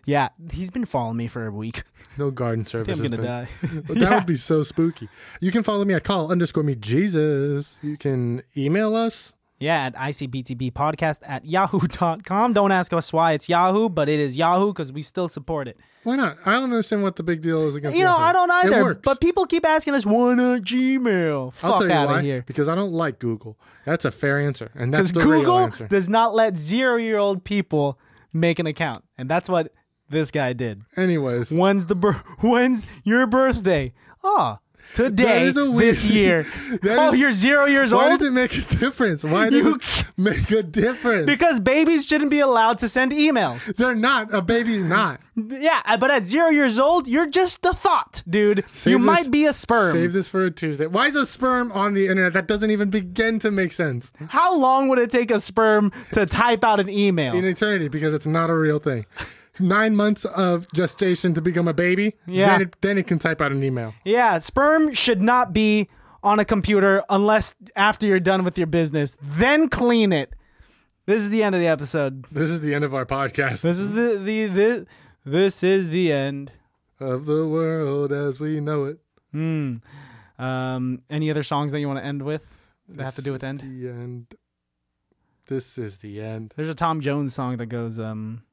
[0.04, 1.84] Yeah, he's been following me for a week.
[2.18, 2.98] No garden service.
[2.98, 3.48] I'm gonna been- die.
[3.88, 5.08] But that would be so spooky.
[5.40, 7.78] You can follow me at call underscore me Jesus.
[7.84, 9.32] You can email us.
[9.62, 12.54] Yeah, at icbtbpodcast at yahoo.com.
[12.54, 15.78] Don't ask us why it's Yahoo, but it is Yahoo because we still support it.
[16.04, 16.38] Why not?
[16.46, 17.98] I don't understand what the big deal is against.
[17.98, 18.24] You know, Yahoo.
[18.24, 18.84] I don't It either.
[18.84, 19.02] works.
[19.04, 21.46] But people keep asking us, why not Gmail?
[21.46, 22.20] I'll Fuck tell you out why.
[22.20, 22.44] of here.
[22.48, 23.58] Because I don't like Google.
[23.86, 25.88] That's a fair answer, and that's Because the real Google answer.
[25.88, 28.00] does not let zero year old people
[28.34, 29.04] make an account.
[29.18, 29.74] And that's what
[30.10, 30.82] this guy did.
[30.98, 33.94] Anyways, When's the bir- when's your birthday?
[34.24, 34.58] Oh,
[34.94, 36.46] today, is a this year.
[36.84, 38.12] oh, is- you're zero years why old?
[38.12, 39.24] Why does it make a difference?
[39.24, 41.26] Why does You- it make a difference?
[41.26, 43.76] because babies shouldn't be allowed to send emails.
[43.76, 44.34] They're not.
[44.34, 45.20] A baby's not.
[45.36, 48.64] Yeah, uh, but at zero years old, you're just a thought, dude.
[48.72, 49.94] Save you this- might be a sperm.
[49.94, 50.88] Save this for a Tuesday.
[50.88, 52.34] Why is a sperm on the internet?
[52.34, 56.26] That doesn't even begin to make sense How long would it take a sperm to
[56.26, 57.34] type out an email?
[57.36, 59.06] in eternity because it's not a real thing.
[59.60, 62.14] Nine months of gestation to become a baby.
[62.26, 62.48] Yeah.
[62.48, 63.94] Then it, then it can type out an email.
[64.06, 65.90] yeah, sperm should not be
[66.24, 69.18] on a computer unless after you're done with your business.
[69.22, 70.34] Then clean it.
[71.06, 72.26] This is the end of the episode.
[72.32, 74.88] This is the end of our podcast This is the the, the
[75.26, 76.52] this is the end.
[77.00, 79.00] of the world as we know it.
[79.32, 79.78] Hmm.
[80.40, 82.44] Um, any other songs that you want to end with
[82.88, 83.60] that have to do with end?
[83.62, 84.36] The end.
[85.48, 86.54] This is the end.
[86.56, 88.44] There's a Tom Jones song that goes um.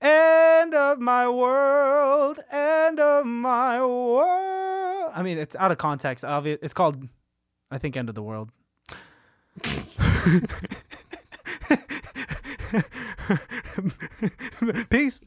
[0.00, 5.12] End of my world, end of my world.
[5.14, 6.24] I mean, it's out of context.
[6.24, 7.08] Obvi- It's called,
[7.70, 8.50] I think, End of the World.
[14.90, 15.20] Peace.